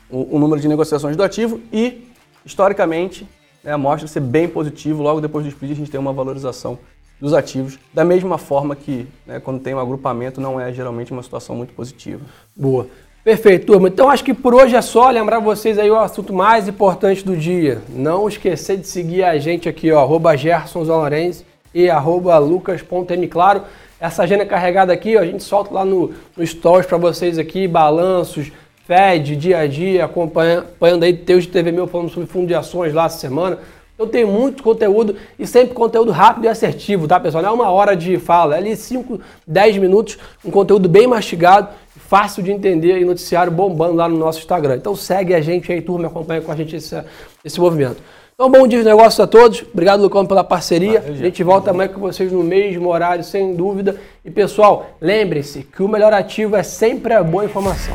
o, 0.08 0.36
o 0.36 0.38
número 0.38 0.60
de 0.60 0.68
negociações 0.68 1.16
do 1.16 1.22
ativo 1.22 1.60
e, 1.72 2.08
historicamente, 2.44 3.26
né, 3.62 3.76
mostra 3.76 4.08
ser 4.08 4.20
bem 4.20 4.48
positivo. 4.48 5.02
Logo 5.02 5.20
depois 5.20 5.44
do 5.44 5.48
split, 5.48 5.72
a 5.72 5.76
gente 5.76 5.90
tem 5.90 6.00
uma 6.00 6.12
valorização 6.12 6.78
dos 7.20 7.34
ativos, 7.34 7.78
da 7.92 8.02
mesma 8.02 8.38
forma 8.38 8.74
que 8.74 9.06
né, 9.26 9.38
quando 9.38 9.60
tem 9.60 9.74
um 9.74 9.78
agrupamento 9.78 10.40
não 10.40 10.58
é 10.58 10.72
geralmente 10.72 11.12
uma 11.12 11.22
situação 11.22 11.54
muito 11.54 11.74
positiva. 11.74 12.24
Boa. 12.56 12.86
Perfeito, 13.22 13.66
turma. 13.66 13.88
Então 13.88 14.08
acho 14.08 14.24
que 14.24 14.32
por 14.32 14.54
hoje 14.54 14.74
é 14.74 14.80
só 14.80 15.10
lembrar 15.10 15.40
vocês 15.40 15.78
aí 15.78 15.90
o 15.90 15.98
assunto 15.98 16.32
mais 16.32 16.66
importante 16.66 17.22
do 17.22 17.36
dia. 17.36 17.82
Não 17.90 18.26
esquecer 18.26 18.78
de 18.78 18.86
seguir 18.86 19.22
a 19.24 19.38
gente 19.38 19.68
aqui, 19.68 19.92
ó, 19.92 20.00
arroba 20.00 20.32
e 21.74 21.90
arroba 21.90 22.38
lucas.mclaro. 22.38 23.62
Essa 24.00 24.22
agenda 24.22 24.46
carregada 24.46 24.90
aqui, 24.90 25.18
ó, 25.18 25.20
a 25.20 25.26
gente 25.26 25.42
solta 25.42 25.74
lá 25.74 25.84
no, 25.84 26.14
no 26.34 26.46
Stories 26.46 26.86
para 26.86 26.96
vocês 26.96 27.36
aqui, 27.36 27.68
balanços, 27.68 28.50
Fed, 28.86 29.36
dia 29.36 29.58
a 29.58 29.66
dia, 29.66 30.06
acompanhando 30.06 31.02
aí 31.02 31.12
Teus 31.12 31.44
de 31.44 31.50
TV 31.50 31.70
Meu 31.70 31.86
falando 31.86 32.08
sobre 32.08 32.26
fundo 32.26 32.46
de 32.46 32.54
ações 32.54 32.94
lá 32.94 33.04
essa 33.04 33.18
semana. 33.18 33.58
Eu 33.98 34.06
tenho 34.06 34.28
muito 34.28 34.62
conteúdo 34.62 35.14
e 35.38 35.46
sempre 35.46 35.74
conteúdo 35.74 36.10
rápido 36.10 36.46
e 36.46 36.48
assertivo, 36.48 37.06
tá, 37.06 37.20
pessoal? 37.20 37.42
Não 37.42 37.50
é 37.50 37.52
uma 37.52 37.70
hora 37.70 37.94
de 37.94 38.16
fala, 38.16 38.54
é 38.54 38.58
ali 38.58 38.74
5, 38.74 39.20
10 39.46 39.76
minutos, 39.76 40.16
um 40.42 40.50
conteúdo 40.50 40.88
bem 40.88 41.06
mastigado, 41.06 41.68
fácil 42.10 42.42
de 42.42 42.50
entender 42.50 42.98
e 42.98 43.04
noticiário 43.04 43.52
bombando 43.52 43.94
lá 43.94 44.08
no 44.08 44.18
nosso 44.18 44.40
Instagram. 44.40 44.74
Então 44.74 44.96
segue 44.96 45.32
a 45.32 45.40
gente 45.40 45.70
aí, 45.70 45.80
turma, 45.80 46.08
acompanha 46.08 46.40
com 46.40 46.50
a 46.50 46.56
gente 46.56 46.74
esse, 46.74 47.00
esse 47.44 47.60
movimento. 47.60 48.02
Então, 48.34 48.50
bom 48.50 48.66
dia 48.66 48.80
de 48.80 48.84
negócios 48.84 49.20
a 49.20 49.28
todos. 49.28 49.62
Obrigado, 49.72 50.00
Lucão, 50.00 50.26
pela 50.26 50.42
parceria. 50.42 51.00
Valeu, 51.00 51.14
a 51.14 51.16
gente 51.18 51.44
volta 51.44 51.70
amanhã 51.70 51.88
com 51.88 52.00
vocês 52.00 52.32
no 52.32 52.42
mesmo 52.42 52.88
horário, 52.88 53.22
sem 53.22 53.54
dúvida. 53.54 53.96
E, 54.24 54.30
pessoal, 54.30 54.86
lembre-se 55.00 55.62
que 55.62 55.84
o 55.84 55.88
melhor 55.88 56.12
ativo 56.12 56.56
é 56.56 56.64
sempre 56.64 57.12
a 57.12 57.22
boa 57.22 57.44
informação. 57.44 57.94